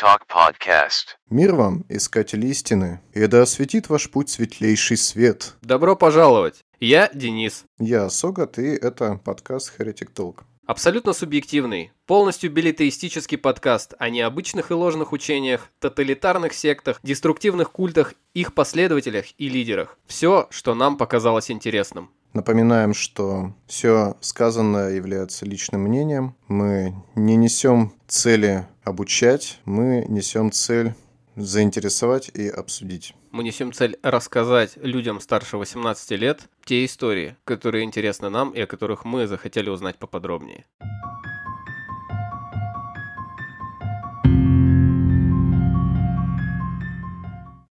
Talk 0.00 0.20
Podcast. 0.28 1.16
Мир 1.28 1.56
вам, 1.56 1.84
искатель 1.88 2.46
истины, 2.46 3.00
и 3.14 3.26
да 3.26 3.42
осветит 3.42 3.88
ваш 3.88 4.08
путь 4.08 4.30
светлейший 4.30 4.96
свет. 4.96 5.54
Добро 5.60 5.96
пожаловать! 5.96 6.60
Я 6.78 7.10
Денис. 7.12 7.64
Я 7.80 8.08
Согат, 8.08 8.60
и 8.60 8.66
это 8.66 9.16
подкаст 9.16 9.72
Heretic 9.76 10.12
Talk. 10.14 10.42
Абсолютно 10.66 11.14
субъективный, 11.14 11.90
полностью 12.06 12.52
билетеистический 12.52 13.38
подкаст 13.38 13.94
о 13.98 14.08
необычных 14.08 14.70
и 14.70 14.74
ложных 14.74 15.10
учениях, 15.12 15.68
тоталитарных 15.80 16.52
сектах, 16.52 17.00
деструктивных 17.02 17.72
культах, 17.72 18.14
их 18.34 18.54
последователях 18.54 19.24
и 19.36 19.48
лидерах. 19.48 19.98
Все, 20.06 20.46
что 20.50 20.76
нам 20.76 20.96
показалось 20.96 21.50
интересным. 21.50 22.12
Напоминаем, 22.34 22.94
что 22.94 23.54
все 23.66 24.16
сказанное 24.20 24.94
является 24.94 25.46
личным 25.46 25.82
мнением. 25.82 26.34
Мы 26.46 26.94
не 27.14 27.36
несем 27.36 27.92
цели 28.06 28.66
обучать, 28.84 29.60
мы 29.64 30.04
несем 30.08 30.52
цель 30.52 30.94
заинтересовать 31.36 32.30
и 32.34 32.48
обсудить. 32.48 33.14
Мы 33.30 33.44
несем 33.44 33.72
цель 33.72 33.98
рассказать 34.02 34.76
людям 34.76 35.20
старше 35.20 35.56
18 35.56 36.10
лет 36.12 36.48
те 36.64 36.84
истории, 36.84 37.36
которые 37.44 37.84
интересны 37.84 38.28
нам 38.28 38.50
и 38.50 38.60
о 38.60 38.66
которых 38.66 39.04
мы 39.04 39.26
захотели 39.26 39.70
узнать 39.70 39.98
поподробнее. 39.98 40.64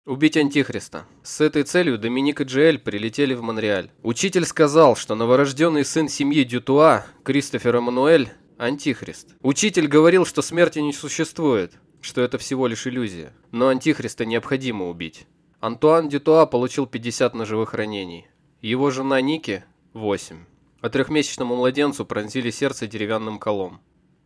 Убить 0.09 0.37
Антихриста. 0.37 1.05
С 1.21 1.39
этой 1.39 1.61
целью 1.61 1.99
Доминик 1.99 2.41
и 2.41 2.43
Джиэль 2.43 2.79
прилетели 2.79 3.35
в 3.35 3.43
Монреаль. 3.43 3.91
Учитель 4.01 4.43
сказал, 4.43 4.95
что 4.95 5.13
новорожденный 5.13 5.85
сын 5.85 6.09
семьи 6.09 6.43
Дютуа, 6.43 7.05
Кристофер 7.21 7.75
Эммануэль, 7.75 8.31
Антихрист. 8.57 9.35
Учитель 9.43 9.85
говорил, 9.85 10.25
что 10.25 10.41
смерти 10.41 10.79
не 10.79 10.93
существует, 10.93 11.73
что 12.01 12.21
это 12.21 12.39
всего 12.39 12.65
лишь 12.65 12.87
иллюзия. 12.87 13.33
Но 13.51 13.67
Антихриста 13.67 14.25
необходимо 14.25 14.89
убить. 14.89 15.27
Антуан 15.59 16.09
Дютуа 16.09 16.47
получил 16.47 16.87
50 16.87 17.35
ножевых 17.35 17.75
ранений. 17.75 18.25
Его 18.61 18.89
жена 18.89 19.21
Ники– 19.21 19.63
8. 19.93 20.37
А 20.81 20.89
трехмесячному 20.89 21.55
младенцу 21.55 22.03
пронзили 22.03 22.49
сердце 22.49 22.87
деревянным 22.87 23.37
колом. 23.37 23.79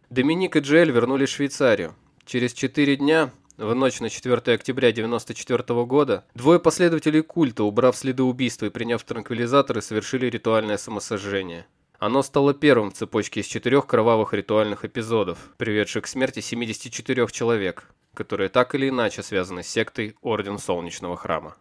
Доминик 0.10 0.56
и 0.56 0.60
Джиэль 0.60 0.92
вернулись 0.92 1.28
в 1.28 1.34
Швейцарию. 1.34 1.94
Через 2.26 2.54
4 2.54 2.96
дня 2.96 3.34
в 3.58 3.74
ночь 3.76 4.00
на 4.00 4.10
4 4.10 4.36
октября 4.36 4.90
1994 4.90 5.86
года 5.86 6.26
двое 6.34 6.60
последователей 6.60 7.22
культа, 7.22 7.64
убрав 7.64 7.96
следы 7.96 8.24
убийства 8.24 8.66
и 8.66 8.70
приняв 8.70 9.04
транквилизаторы, 9.04 9.82
совершили 9.82 10.28
ритуальное 10.28 10.78
самосожжение. 10.78 11.68
Оно 12.00 12.24
стало 12.24 12.54
первым 12.54 12.92
в 12.92 12.96
цепочке 12.96 13.42
из 13.42 13.46
четырех 13.46 13.86
кровавых 13.86 14.34
ритуальных 14.34 14.84
эпизодов, 14.84 15.38
приведших 15.58 16.06
к 16.06 16.08
смерти 16.08 16.40
74 16.40 17.28
человек, 17.28 17.90
которые 18.14 18.50
так 18.50 18.76
или 18.76 18.90
иначе 18.90 19.24
связаны 19.24 19.64
с 19.64 19.68
сектой 19.68 20.16
Орден 20.22 20.58
Солнечного 20.58 21.16
Храма. 21.16 21.56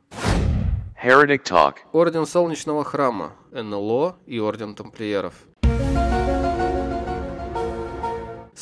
Heretic 1.05 1.43
Talk. 1.45 1.75
Орден 1.93 2.27
Солнечного 2.27 2.85
Храма, 2.85 3.35
НЛО 3.51 4.17
и 4.27 4.39
Орден 4.39 4.75
Тамплиеров– 4.75 5.35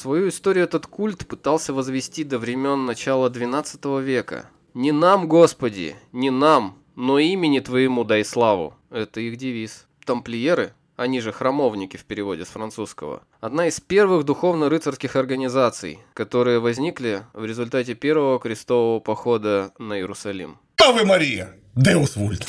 Свою 0.00 0.30
историю 0.30 0.64
этот 0.64 0.86
культ 0.86 1.26
пытался 1.26 1.74
возвести 1.74 2.24
до 2.24 2.38
времен 2.38 2.86
начала 2.86 3.28
XII 3.28 4.00
века. 4.00 4.48
«Не 4.72 4.92
нам, 4.92 5.28
Господи, 5.28 5.94
не 6.12 6.30
нам, 6.30 6.78
но 6.96 7.18
имени 7.18 7.60
Твоему 7.60 8.04
дай 8.04 8.24
славу»– 8.24 8.72
это 8.90 9.20
их 9.20 9.36
девиз. 9.36 9.86
Тамплиеры, 10.06 10.72
они 10.96 11.20
же 11.20 11.32
храмовники 11.32 11.98
в 11.98 12.04
переводе 12.04 12.46
с 12.46 12.48
французского, 12.48 13.24
одна 13.42 13.66
из 13.66 13.78
первых 13.78 14.24
духовно-рыцарских 14.24 15.16
организаций, 15.16 15.98
которые 16.14 16.60
возникли 16.60 17.24
в 17.34 17.44
результате 17.44 17.94
первого 17.94 18.40
крестового 18.40 19.00
похода 19.00 19.74
на 19.78 19.98
Иерусалим. 19.98 20.56
Аве 20.82 21.04
Мария! 21.04 21.54
Деус 21.74 22.16
Вульт! 22.16 22.46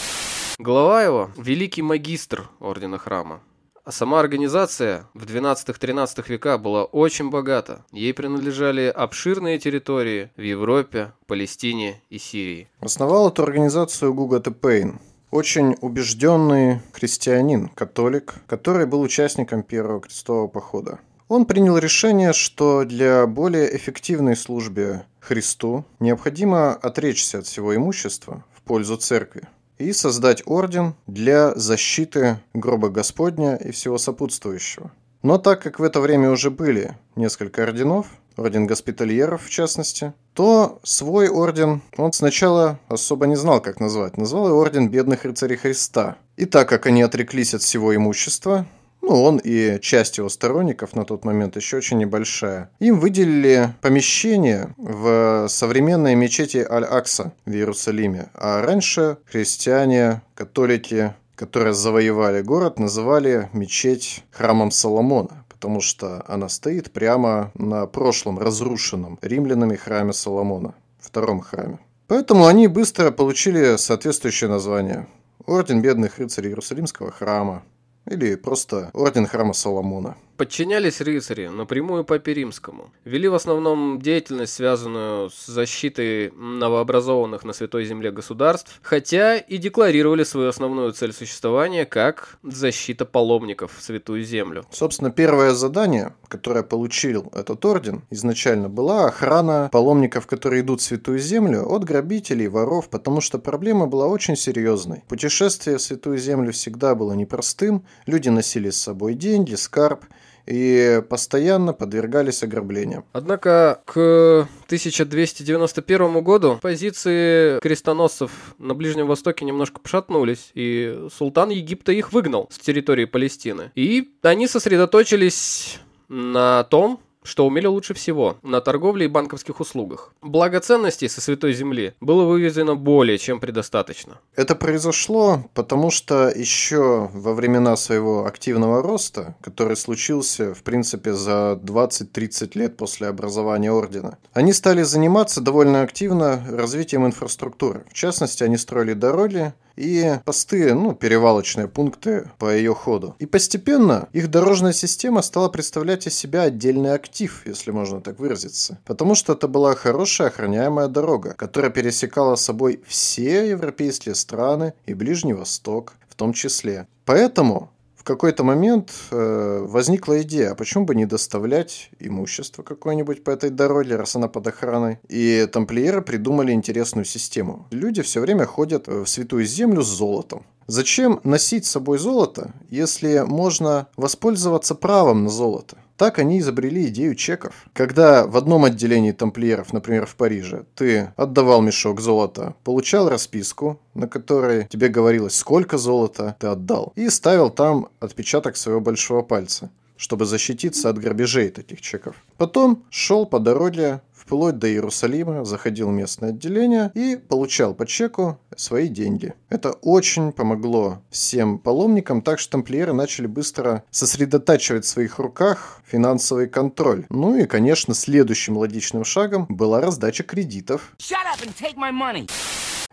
Глава 0.58 1.04
его– 1.04 1.32
великий 1.36 1.82
магистр 1.82 2.48
Ордена 2.62 2.98
Храма. 2.98 3.42
А 3.92 3.94
сама 3.94 4.22
организация 4.22 5.06
в 5.14 5.26
12-13 5.26 6.24
веках 6.30 6.62
была 6.62 6.86
очень 6.86 7.30
богата. 7.30 7.84
Ей 7.92 8.14
принадлежали 8.14 8.84
обширные 8.84 9.60
территории 9.60 10.32
в 10.38 10.42
Европе, 10.42 11.12
Палестине 11.28 12.02
и 12.10 12.18
Сирии. 12.18 12.70
Основал 12.80 13.28
эту 13.28 13.44
организацию 13.44 14.14
Гуга 14.14 14.40
Тепейн, 14.40 15.02
очень 15.30 15.76
убежденный 15.82 16.80
христианин, 16.94 17.68
католик, 17.68 18.36
который 18.48 18.86
был 18.86 19.02
участником 19.02 19.62
первого 19.62 20.00
крестового 20.00 20.48
похода. 20.48 21.00
Он 21.28 21.46
принял 21.46 21.78
решение, 21.78 22.32
что 22.32 22.86
для 22.86 23.28
более 23.28 23.76
эффективной 23.76 24.38
службы 24.38 25.02
Христу 25.20 25.84
необходимо 26.00 26.76
отречься 26.76 27.40
от 27.40 27.46
всего 27.46 27.76
имущества 27.76 28.46
в 28.56 28.62
пользу 28.62 28.96
церкви 28.96 29.50
и 29.82 29.94
создать 29.94 30.44
орден 30.46 30.96
для 31.08 31.54
защиты 31.56 32.40
гроба 32.54 32.90
Господня 32.90 33.56
и 33.56 33.72
всего 33.72 33.98
сопутствующего. 33.98 34.92
Но 35.24 35.38
так 35.38 35.62
как 35.62 35.80
в 35.80 35.84
это 35.84 36.00
время 36.00 36.32
уже 36.32 36.50
были 36.50 36.98
несколько 37.16 37.64
орденов, 37.64 38.08
орден 38.38 38.66
госпитальеров 38.66 39.44
в 39.44 39.50
частности, 39.50 40.14
то 40.34 40.80
свой 40.84 41.30
орден 41.30 41.82
он 41.98 42.14
сначала 42.14 42.80
особо 42.88 43.28
не 43.28 43.36
знал, 43.36 43.62
как 43.62 43.80
назвать. 43.80 44.18
Назвал 44.18 44.48
его 44.48 44.60
орден 44.60 44.90
бедных 44.90 45.26
рыцарей 45.26 45.58
Христа. 45.58 46.18
И 46.38 46.46
так 46.46 46.68
как 46.70 46.88
они 46.88 47.02
отреклись 47.02 47.54
от 47.54 47.62
всего 47.62 47.96
имущества, 47.96 48.66
ну, 49.02 49.24
он 49.24 49.38
и 49.44 49.80
часть 49.82 50.18
его 50.18 50.30
сторонников 50.30 50.96
на 50.96 51.06
тот 51.06 51.26
момент 51.26 51.56
еще 51.56 51.78
очень 51.78 51.98
небольшая, 51.98 52.70
им 52.80 53.00
выделили 53.00 53.74
помещение 53.82 54.74
в 54.78 55.48
современной 55.50 56.16
мечети 56.16 56.66
Аль-Акса 56.70 57.34
в 57.46 57.52
Иерусалиме. 57.52 58.30
А 58.34 58.62
раньше 58.62 59.18
христиане, 59.26 60.22
католики, 60.36 61.14
которые 61.36 61.74
завоевали 61.74 62.42
город, 62.42 62.80
называли 62.80 63.50
мечеть 63.54 64.24
храмом 64.32 64.72
Соломона 64.72 65.42
потому 65.62 65.80
что 65.80 66.26
она 66.28 66.50
стоит 66.50 66.92
прямо 66.92 67.52
на 67.54 67.86
прошлом 67.86 68.40
разрушенном 68.40 69.20
римлянами 69.22 69.76
храме 69.76 70.12
Соломона, 70.12 70.74
втором 71.00 71.40
храме. 71.40 71.78
Поэтому 72.08 72.48
они 72.48 72.68
быстро 72.68 73.12
получили 73.12 73.78
соответствующее 73.78 74.50
название. 74.50 75.08
Орден 75.46 75.84
бедных 75.84 76.18
рыцарей 76.18 76.50
Иерусалимского 76.50 77.12
храма, 77.12 77.62
или 78.10 78.36
просто 78.36 78.90
Орден 78.94 79.28
Храма 79.28 79.54
Соломона. 79.54 80.16
Подчинялись 80.42 81.00
рыцари 81.02 81.50
напрямую 81.50 82.04
Папе 82.04 82.34
Римскому. 82.34 82.92
Вели 83.06 83.28
в 83.28 83.36
основном 83.36 84.02
деятельность, 84.02 84.54
связанную 84.54 85.30
с 85.30 85.46
защитой 85.46 86.32
новообразованных 86.32 87.44
на 87.44 87.54
Святой 87.54 87.86
Земле 87.86 88.10
государств, 88.10 88.80
хотя 88.82 89.38
и 89.38 89.60
декларировали 89.60 90.24
свою 90.24 90.50
основную 90.50 90.94
цель 90.94 91.14
существования 91.14 91.86
как 91.86 92.40
защита 92.42 93.06
паломников 93.06 93.78
в 93.78 93.84
Святую 93.84 94.24
Землю. 94.24 94.66
Собственно, 94.72 95.12
первое 95.12 95.54
задание, 95.54 96.16
которое 96.28 96.64
получил 96.64 97.32
этот 97.36 97.64
орден, 97.64 98.02
изначально 98.10 98.68
была 98.68 99.06
охрана 99.06 99.70
паломников, 99.72 100.26
которые 100.26 100.62
идут 100.62 100.82
в 100.82 100.86
Святую 100.86 101.20
Землю, 101.20 101.72
от 101.72 101.84
грабителей, 101.84 102.48
воров, 102.48 102.90
потому 102.90 103.22
что 103.22 103.38
проблема 103.38 103.86
была 103.86 104.08
очень 104.08 104.36
серьезной. 104.36 105.04
Путешествие 105.08 105.78
в 105.78 105.84
Святую 105.84 106.18
Землю 106.18 106.52
всегда 106.52 106.96
было 106.96 107.14
непростым, 107.14 107.86
люди 108.08 108.30
носили 108.30 108.72
с 108.72 108.82
собой 108.82 109.14
деньги, 109.14 109.54
скарб, 109.54 110.04
и 110.46 111.02
постоянно 111.10 111.74
подвергались 111.74 112.44
ограблениям. 112.44 113.06
Однако 113.14 113.82
к 113.86 114.48
1291 114.66 116.22
году 116.22 116.60
позиции 116.62 117.60
крестоносцев 117.60 118.32
на 118.58 118.74
Ближнем 118.74 119.08
Востоке 119.08 119.46
немножко 119.46 119.80
пошатнулись, 119.80 120.52
и 120.54 121.08
султан 121.16 121.50
Египта 121.50 121.92
их 121.92 122.14
выгнал 122.14 122.48
с 122.52 122.60
территории 122.60 123.06
Палестины. 123.06 123.72
И 123.76 124.12
они 124.22 124.48
сосредоточились 124.48 125.80
на 126.08 126.64
том, 126.66 127.00
что 127.24 127.46
умели 127.46 127.68
лучше 127.68 127.94
всего– 127.94 128.38
на 128.42 128.62
торговле 128.62 129.06
и 129.06 129.10
банковских 129.10 129.60
услугах. 129.60 130.14
Благо 130.22 130.60
ценностей 130.60 131.08
со 131.08 131.22
Святой 131.22 131.54
Земли 131.54 131.94
было 132.02 132.24
вывезено 132.26 132.76
более 132.76 133.18
чем 133.18 133.40
предостаточно. 133.40 134.20
Это 134.36 134.56
произошло 134.56 135.46
потому, 135.54 135.92
что 135.92 136.30
еще 136.30 137.10
во 137.14 137.34
времена 137.34 137.76
своего 137.76 138.26
активного 138.26 138.82
роста, 138.82 139.36
который 139.42 139.76
случился, 139.76 140.54
в 140.54 140.64
принципе, 140.64 141.14
за 141.14 141.60
20-30 141.64 142.52
лет 142.58 142.78
после 142.78 143.08
образования 143.08 143.72
Ордена, 143.72 144.18
они 144.34 144.54
стали 144.54 144.84
заниматься 144.84 145.42
довольно 145.42 145.82
активно 145.82 146.44
развитием 146.50 147.06
инфраструктуры. 147.06 147.86
В 147.90 147.94
частности, 147.94 148.44
они 148.44 148.58
строили 148.58 148.94
дороги, 148.94 149.54
и 149.76 150.20
посты, 150.26 150.74
ну, 150.74 150.94
перевалочные 150.94 151.68
пункты 151.68 152.30
по 152.38 152.54
ее 152.54 152.74
ходу. 152.74 153.16
И 153.20 153.26
постепенно 153.26 154.10
их 154.14 154.30
дорожная 154.30 154.74
система 154.74 155.22
стала 155.22 155.50
представлять 155.50 156.08
из 156.08 156.16
себя 156.16 156.44
отдельный 156.44 156.94
актив, 156.94 157.44
если 157.46 157.72
можно 157.72 158.02
так 158.02 158.20
выразиться. 158.20 158.80
Потому 158.86 159.16
что 159.16 159.34
это 159.34 159.48
была 159.48 159.76
хорошая 159.76 160.30
охраняемая 160.30 160.88
дорога, 160.88 161.34
которая 161.34 161.72
пересекала 161.72 162.36
собой 162.36 162.82
все 162.88 163.50
европейские 163.50 164.16
страны 164.16 164.74
и 164.86 164.94
Ближний 164.94 165.34
Восток 165.34 165.94
в 166.10 166.16
том 166.16 166.34
числе. 166.34 166.88
Поэтому 167.06 167.72
в 168.02 168.04
какой-то 168.04 168.44
момент 168.44 168.92
э, 169.12 169.64
возникла 169.68 170.24
идея, 170.24 170.54
а 170.54 170.56
почему 170.56 170.86
бы 170.86 170.96
не 170.96 171.06
доставлять 171.06 171.92
имущество 172.00 172.64
какое-нибудь 172.64 173.24
по 173.24 173.30
этой 173.30 173.52
дороге, 173.52 173.96
раз 173.96 174.16
она 174.16 174.28
под 174.28 174.48
охраной. 174.48 174.98
И 175.08 175.48
тамплиеры 175.54 176.02
придумали 176.02 176.52
интересную 176.52 177.06
систему. 177.06 177.68
Люди 177.70 178.02
все 178.02 178.20
время 178.20 178.48
ходят 178.48 178.88
в 178.88 179.06
святую 179.06 179.46
землю 179.46 179.84
с 179.84 179.88
золотом. 179.88 180.48
Зачем 180.66 181.20
носить 181.24 181.68
с 181.68 181.70
собой 181.70 182.00
золото, 182.00 182.54
если 182.72 183.20
можно 183.20 183.88
воспользоваться 183.98 184.74
правом 184.74 185.26
на 185.26 185.30
золото? 185.30 185.78
Так 186.02 186.18
они 186.18 186.40
изобрели 186.40 186.88
идею 186.88 187.14
чеков. 187.14 187.54
Когда 187.74 188.26
в 188.26 188.36
одном 188.36 188.66
отделении 188.66 189.12
тамплиеров, 189.12 189.72
например, 189.72 190.08
в 190.08 190.16
Париже, 190.16 190.66
ты 190.74 191.14
отдавал 191.16 191.62
мешок 191.62 192.02
золота, 192.02 192.56
получал 192.64 193.08
расписку, 193.08 193.80
на 193.94 194.08
которой 194.08 194.66
тебе 194.68 194.88
говорилось, 194.88 195.36
сколько 195.36 195.78
золота 195.78 196.36
ты 196.40 196.48
отдал, 196.48 196.92
и 196.96 197.08
ставил 197.10 197.52
там 197.52 197.90
отпечаток 198.00 198.58
своего 198.58 198.82
большого 198.82 199.22
пальца 199.22 199.70
чтобы 200.02 200.26
защититься 200.26 200.90
от 200.90 200.98
грабежей 200.98 201.50
таких 201.50 201.80
чеков. 201.80 202.16
Потом 202.38 202.84
шел 202.90 203.28
по 203.28 203.38
дороге 203.40 204.02
вплоть 204.32 204.60
до 204.60 204.70
Иерусалима, 204.72 205.44
заходил 205.44 205.90
в 205.90 205.92
местное 205.92 206.30
отделение 206.30 206.90
и 206.96 207.18
получал 207.18 207.74
по 207.74 207.86
чеку 207.86 208.40
свои 208.56 208.88
деньги. 208.88 209.34
Это 209.50 209.72
очень 209.72 210.32
помогло 210.32 211.02
всем 211.10 211.60
паломникам, 211.60 212.22
так 212.22 212.40
что 212.40 212.52
тамплиеры 212.52 212.94
начали 212.94 213.28
быстро 213.28 213.84
сосредотачивать 213.92 214.86
в 214.86 214.88
своих 214.88 215.20
руках 215.20 215.82
финансовый 215.86 216.48
контроль. 216.48 217.08
Ну 217.10 217.36
и, 217.36 217.46
конечно, 217.46 217.94
следующим 217.94 218.56
логичным 218.56 219.04
шагом 219.04 219.48
была 219.50 219.82
раздача 219.82 220.24
кредитов. 220.24 220.94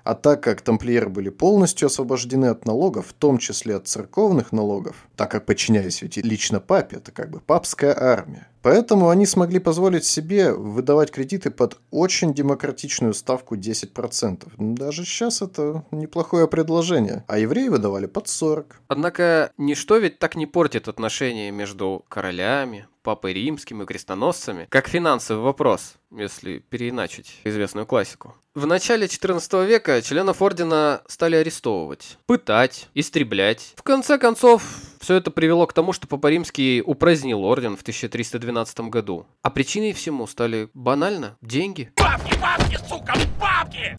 А 0.08 0.14
так 0.14 0.43
как 0.43 0.62
тамплиеры 0.62 1.10
были 1.10 1.28
полностью 1.28 1.84
освобождены 1.84 2.46
от 2.46 2.64
налогов, 2.64 3.08
в 3.08 3.12
том 3.12 3.37
числе 3.37 3.76
от 3.76 3.88
церковных 3.88 4.52
налогов, 4.52 5.06
так 5.16 5.31
как 5.31 5.44
подчиняясь 5.44 6.00
ведь 6.00 6.16
лично 6.16 6.60
папе, 6.60 6.96
это 6.96 7.12
как 7.12 7.28
бы 7.28 7.40
папская 7.40 7.94
армия, 7.94 8.49
Поэтому 8.62 9.08
они 9.08 9.25
смогли 9.25 9.60
позволить 9.60 10.05
себе 10.05 10.52
выдавать 10.52 11.10
кредиты 11.10 11.50
под 11.50 11.78
очень 11.90 12.34
демократичную 12.34 13.14
ставку 13.14 13.56
10%. 13.56 14.49
Даже 14.58 15.05
сейчас 15.05 15.43
это 15.43 15.84
неплохое 15.90 16.49
предложение. 16.49 17.25
А 17.28 17.38
евреи 17.38 17.69
выдавали 17.69 18.06
под 18.06 18.26
40%. 18.26 18.66
Однако 18.88 19.52
ничто 19.58 19.96
ведь 19.99 20.19
так 20.19 20.34
не 20.37 20.46
портит 20.46 20.88
отношения 20.88 21.50
между 21.50 22.04
королями, 22.08 22.88
папой 23.02 23.32
римским 23.32 23.82
и 23.82 23.87
крестоносцами, 23.87 24.66
как 24.69 24.88
финансовый 24.88 25.40
вопрос, 25.40 25.94
если 26.11 26.58
переиначить 26.58 27.40
известную 27.44 27.87
классику. 27.87 28.34
В 28.58 28.66
начале 28.66 29.06
XIV 29.06 29.66
века 29.69 30.02
членов 30.02 30.43
ордена 30.43 31.02
стали 31.06 31.37
арестовывать, 31.37 32.19
пытать, 32.26 32.88
истреблять. 32.93 33.72
В 33.76 33.84
конце 33.84 34.19
концов, 34.19 34.64
все 34.99 35.14
это 35.14 35.31
привело 35.31 35.64
к 35.69 35.72
тому, 35.72 35.93
что 35.93 36.08
Папа 36.08 36.26
Римский 36.26 36.82
упразднил 36.84 37.44
орден 37.44 37.76
в 37.76 37.82
1312 37.82 38.81
году. 38.90 39.26
А 39.43 39.50
причиной 39.50 39.93
всему 39.93 40.26
стали 40.26 40.70
банально 40.75 41.37
деньги. 41.40 41.93
Бабки, 41.96 42.37
бабки, 42.40 42.76
сука, 42.88 43.14
бабки! 43.38 43.96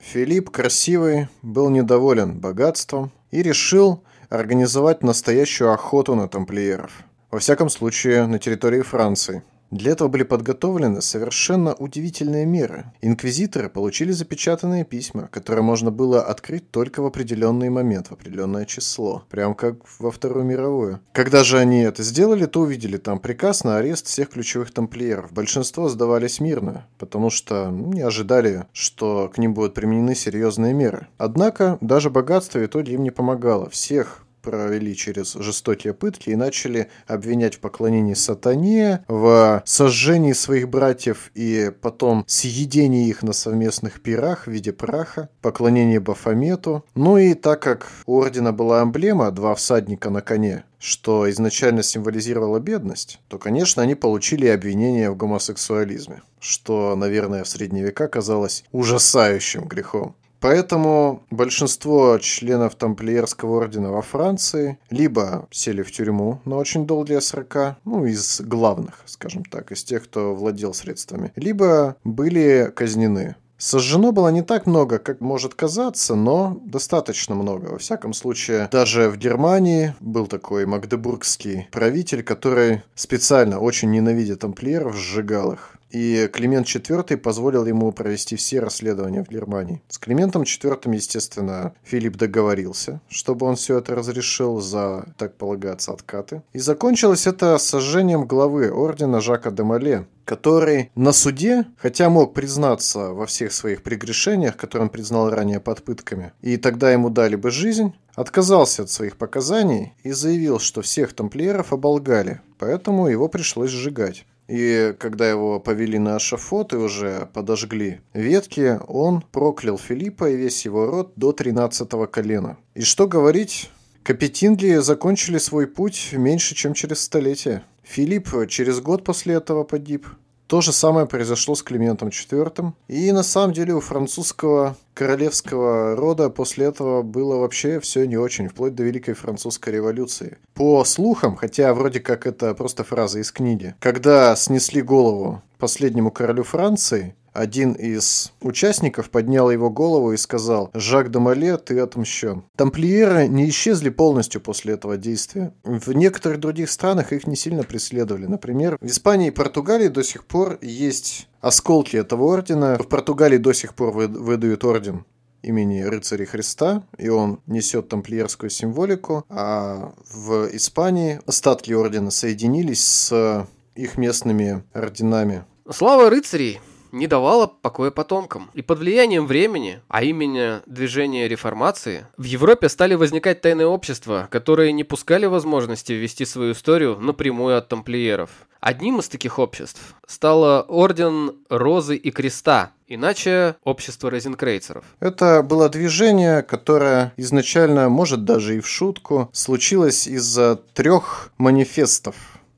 Филипп 0.00 0.50
Красивый 0.50 1.28
был 1.42 1.70
недоволен 1.70 2.40
богатством 2.40 3.12
и 3.30 3.44
решил 3.44 4.02
организовать 4.28 5.04
настоящую 5.04 5.72
охоту 5.72 6.16
на 6.16 6.26
тамплиеров. 6.26 6.90
Во 7.30 7.38
всяком 7.38 7.70
случае, 7.70 8.26
на 8.26 8.40
территории 8.40 8.82
Франции– 8.82 9.44
для 9.74 9.90
этого 9.90 10.06
были 10.06 10.22
подготовлены 10.22 11.02
совершенно 11.02 11.74
удивительные 11.74 12.46
меры. 12.46 12.92
Инквизиторы 13.02 13.68
получили 13.68 14.12
запечатанные 14.12 14.84
письма, 14.84 15.28
которые 15.32 15.64
можно 15.64 15.90
было 15.90 16.22
открыть 16.22 16.70
только 16.70 17.02
в 17.02 17.06
определенный 17.06 17.70
момент, 17.70 18.06
в 18.06 18.12
определенное 18.12 18.66
число. 18.66 19.24
Прям 19.30 19.56
как 19.56 19.78
во 19.98 20.12
Вторую 20.12 20.44
мировую. 20.44 21.00
Когда 21.12 21.42
же 21.42 21.58
они 21.58 21.80
это 21.80 22.04
сделали, 22.04 22.46
то 22.46 22.60
увидели 22.60 22.98
там 22.98 23.18
приказ 23.18 23.64
на 23.64 23.78
арест 23.78 24.06
всех 24.06 24.30
ключевых 24.30 24.70
тамплиеров. 24.70 25.32
Большинство 25.32 25.88
сдавались 25.88 26.38
мирно, 26.38 26.86
потому 26.98 27.30
что 27.30 27.70
ну, 27.72 27.92
не 27.92 28.02
ожидали, 28.02 28.66
что 28.72 29.28
к 29.34 29.38
ним 29.38 29.54
будут 29.54 29.74
применены 29.74 30.14
серьезные 30.14 30.72
меры. 30.72 31.08
Однако 31.18 31.78
даже 31.80 32.10
богатство 32.10 32.60
и 32.60 32.68
то 32.68 32.78
им 32.78 33.02
не 33.02 33.10
помогало. 33.10 33.68
Всех 33.70 34.23
провели 34.44 34.94
через 34.94 35.32
жестокие 35.32 35.94
пытки 35.94 36.30
и 36.30 36.36
начали 36.36 36.90
обвинять 37.06 37.56
в 37.56 37.60
поклонении 37.60 38.14
сатане, 38.14 39.04
в 39.08 39.62
сожжении 39.64 40.34
своих 40.34 40.68
братьев 40.68 41.30
и 41.34 41.72
потом 41.80 42.24
съедении 42.26 43.08
их 43.08 43.22
на 43.22 43.32
совместных 43.32 44.02
пирах 44.02 44.46
в 44.46 44.50
виде 44.50 44.72
праха, 44.72 45.28
поклонении 45.40 45.98
Бафомету. 45.98 46.84
Ну 46.94 47.16
и 47.16 47.34
так 47.34 47.62
как 47.62 47.88
у 48.06 48.20
ордена 48.20 48.52
была 48.52 48.82
эмблема 48.82 49.30
«два 49.30 49.54
всадника 49.54 50.10
на 50.10 50.20
коне», 50.20 50.64
что 50.78 51.30
изначально 51.30 51.82
символизировало 51.82 52.58
бедность, 52.60 53.18
то, 53.28 53.38
конечно, 53.38 53.82
они 53.82 53.94
получили 53.94 54.46
обвинение 54.46 55.10
в 55.10 55.16
гомосексуализме, 55.16 56.20
что, 56.40 56.94
наверное, 56.94 57.44
в 57.44 57.48
средние 57.48 57.84
века 57.84 58.06
казалось 58.06 58.64
ужасающим 58.70 59.64
грехом. 59.64 60.14
Поэтому 60.40 61.22
большинство 61.30 62.18
членов 62.18 62.74
тамплиерского 62.74 63.58
ордена 63.58 63.90
во 63.92 64.02
Франции 64.02 64.78
либо 64.90 65.48
сели 65.50 65.82
в 65.82 65.90
тюрьму 65.90 66.40
на 66.44 66.56
очень 66.56 66.86
долгие 66.86 67.20
срока, 67.20 67.78
ну, 67.84 68.04
из 68.04 68.40
главных, 68.40 69.02
скажем 69.06 69.44
так, 69.44 69.72
из 69.72 69.84
тех, 69.84 70.04
кто 70.04 70.34
владел 70.34 70.74
средствами, 70.74 71.32
либо 71.36 71.96
были 72.04 72.70
казнены. 72.74 73.36
Сожжено 73.56 74.12
было 74.12 74.28
не 74.28 74.42
так 74.42 74.66
много, 74.66 74.98
как 74.98 75.20
может 75.20 75.54
казаться, 75.54 76.14
но 76.14 76.60
достаточно 76.66 77.34
много. 77.34 77.68
Во 77.68 77.78
всяком 77.78 78.12
случае, 78.12 78.68
даже 78.70 79.08
в 79.08 79.16
Германии 79.16 79.94
был 80.00 80.26
такой 80.26 80.66
магдебургский 80.66 81.68
правитель, 81.70 82.22
который 82.22 82.82
специально 82.94 83.60
очень 83.60 83.90
ненавидя 83.90 84.36
тамплиеров, 84.36 84.96
сжигал 84.96 85.52
их 85.52 85.78
и 85.94 86.28
Климент 86.32 86.66
IV 86.66 87.16
позволил 87.16 87.66
ему 87.66 87.92
провести 87.92 88.34
все 88.34 88.58
расследования 88.58 89.22
в 89.22 89.28
Германии. 89.28 89.80
С 89.88 89.98
Климентом 89.98 90.42
IV, 90.42 90.92
естественно, 90.92 91.72
Филипп 91.84 92.16
договорился, 92.16 93.00
чтобы 93.08 93.46
он 93.46 93.54
все 93.54 93.78
это 93.78 93.94
разрешил 93.94 94.60
за, 94.60 95.06
так 95.16 95.36
полагается, 95.36 95.92
откаты. 95.92 96.42
И 96.52 96.58
закончилось 96.58 97.28
это 97.28 97.58
сожжением 97.58 98.26
главы 98.26 98.72
ордена 98.72 99.20
Жака 99.20 99.52
де 99.52 99.62
Мале, 99.62 100.08
который 100.24 100.90
на 100.96 101.12
суде, 101.12 101.64
хотя 101.78 102.10
мог 102.10 102.34
признаться 102.34 103.10
во 103.10 103.26
всех 103.26 103.52
своих 103.52 103.84
прегрешениях, 103.84 104.56
которые 104.56 104.86
он 104.86 104.90
признал 104.90 105.30
ранее 105.30 105.60
под 105.60 105.84
пытками, 105.84 106.32
и 106.40 106.56
тогда 106.56 106.90
ему 106.90 107.08
дали 107.08 107.36
бы 107.36 107.50
жизнь, 107.50 107.94
отказался 108.14 108.82
от 108.82 108.90
своих 108.90 109.16
показаний 109.16 109.92
и 110.02 110.10
заявил, 110.12 110.58
что 110.58 110.82
всех 110.82 111.12
тамплиеров 111.12 111.72
оболгали, 111.72 112.40
поэтому 112.58 113.08
его 113.08 113.28
пришлось 113.28 113.70
сжигать. 113.70 114.24
И 114.48 114.94
когда 114.98 115.28
его 115.28 115.58
повели 115.58 115.98
на 115.98 116.18
шафот 116.18 116.72
и 116.72 116.76
уже 116.76 117.28
подожгли 117.32 118.00
ветки, 118.12 118.78
он 118.86 119.22
проклял 119.22 119.78
Филиппа 119.78 120.30
и 120.30 120.36
весь 120.36 120.64
его 120.64 120.86
род 120.86 121.12
до 121.16 121.32
13 121.32 121.88
колена. 122.10 122.58
И 122.74 122.82
что 122.82 123.06
говорить, 123.06 123.70
Капетингли 124.02 124.76
закончили 124.76 125.38
свой 125.38 125.66
путь 125.66 126.10
меньше, 126.12 126.54
чем 126.54 126.74
через 126.74 127.00
столетие. 127.00 127.64
Филипп 127.82 128.48
через 128.48 128.80
год 128.80 129.02
после 129.02 129.34
этого 129.34 129.64
погиб, 129.64 130.06
то 130.46 130.60
же 130.60 130.72
самое 130.72 131.06
произошло 131.06 131.54
с 131.54 131.62
Климентом 131.62 132.08
IV. 132.08 132.72
И 132.88 133.12
на 133.12 133.22
самом 133.22 133.52
деле 133.52 133.74
у 133.74 133.80
французского 133.80 134.76
королевского 134.92 135.96
рода 135.96 136.30
после 136.30 136.66
этого 136.66 137.02
было 137.02 137.36
вообще 137.36 137.80
все 137.80 138.06
не 138.06 138.16
очень, 138.16 138.48
вплоть 138.48 138.74
до 138.74 138.82
Великой 138.82 139.14
Французской 139.14 139.70
революции. 139.70 140.38
По 140.54 140.84
слухам, 140.84 141.36
хотя 141.36 141.72
вроде 141.74 142.00
как 142.00 142.26
это 142.26 142.54
просто 142.54 142.84
фраза 142.84 143.20
из 143.20 143.32
книги, 143.32 143.74
когда 143.80 144.36
снесли 144.36 144.82
голову 144.82 145.42
последнему 145.58 146.10
королю 146.10 146.44
Франции, 146.44 147.14
один 147.34 147.72
из 147.72 148.32
участников 148.40 149.10
поднял 149.10 149.50
его 149.50 149.68
голову 149.68 150.12
и 150.12 150.16
сказал 150.16 150.70
«Жак 150.72 151.10
де 151.10 151.18
Мале, 151.18 151.56
ты 151.58 151.78
отмщен». 151.80 152.44
Тамплиеры 152.56 153.28
не 153.28 153.48
исчезли 153.48 153.90
полностью 153.90 154.40
после 154.40 154.74
этого 154.74 154.96
действия. 154.96 155.52
В 155.64 155.92
некоторых 155.92 156.40
других 156.40 156.70
странах 156.70 157.12
их 157.12 157.26
не 157.26 157.36
сильно 157.36 157.64
преследовали. 157.64 158.26
Например, 158.26 158.78
в 158.80 158.86
Испании 158.86 159.28
и 159.28 159.32
Португалии 159.32 159.88
до 159.88 160.02
сих 160.02 160.24
пор 160.24 160.58
есть 160.62 161.28
осколки 161.40 161.96
этого 161.96 162.24
ордена. 162.24 162.78
В 162.78 162.88
Португалии 162.88 163.38
до 163.38 163.52
сих 163.52 163.74
пор 163.74 163.90
выдают 163.92 164.64
орден 164.64 165.04
имени 165.42 165.82
рыцаря 165.82 166.24
Христа, 166.24 166.84
и 166.96 167.08
он 167.08 167.40
несет 167.46 167.88
тамплиерскую 167.88 168.48
символику, 168.48 169.24
а 169.28 169.92
в 170.10 170.48
Испании 170.56 171.20
остатки 171.26 171.72
ордена 171.72 172.10
соединились 172.10 172.82
с 172.82 173.46
их 173.74 173.98
местными 173.98 174.62
орденами. 174.72 175.44
Слава 175.70 176.08
рыцарей! 176.08 176.60
Не 176.94 177.06
давало 177.06 177.46
покоя 177.46 177.90
потомкам. 177.90 178.50
И 178.54 178.62
под 178.62 178.78
влиянием 178.78 179.26
времени, 179.26 179.80
а 179.88 180.02
именно 180.02 180.62
движения 180.66 181.28
реформации, 181.28 182.06
в 182.16 182.24
Европе 182.24 182.68
стали 182.68 182.94
возникать 182.94 183.40
тайные 183.40 183.66
общества, 183.66 184.28
которые 184.30 184.72
не 184.72 184.84
пускали 184.84 185.26
возможности 185.26 185.92
ввести 185.92 186.24
свою 186.24 186.52
историю 186.52 186.96
напрямую 186.98 187.58
от 187.58 187.68
тамплиеров. 187.68 188.30
Одним 188.60 189.00
из 189.00 189.08
таких 189.08 189.38
обществ 189.38 189.94
стало 190.06 190.62
Орден 190.62 191.32
Розы 191.50 191.96
и 191.96 192.10
Креста, 192.10 192.70
иначе 192.86 193.56
Общество 193.62 194.10
Розенкрейцеров. 194.10 194.84
Это 195.00 195.42
было 195.42 195.68
движение, 195.68 196.42
которое 196.42 197.12
изначально, 197.18 197.90
может 197.90 198.24
даже 198.24 198.56
и 198.56 198.60
в 198.60 198.66
шутку, 198.66 199.28
случилось 199.32 200.06
из-за 200.06 200.56
трех 200.56 201.30
манифестов. 201.36 202.16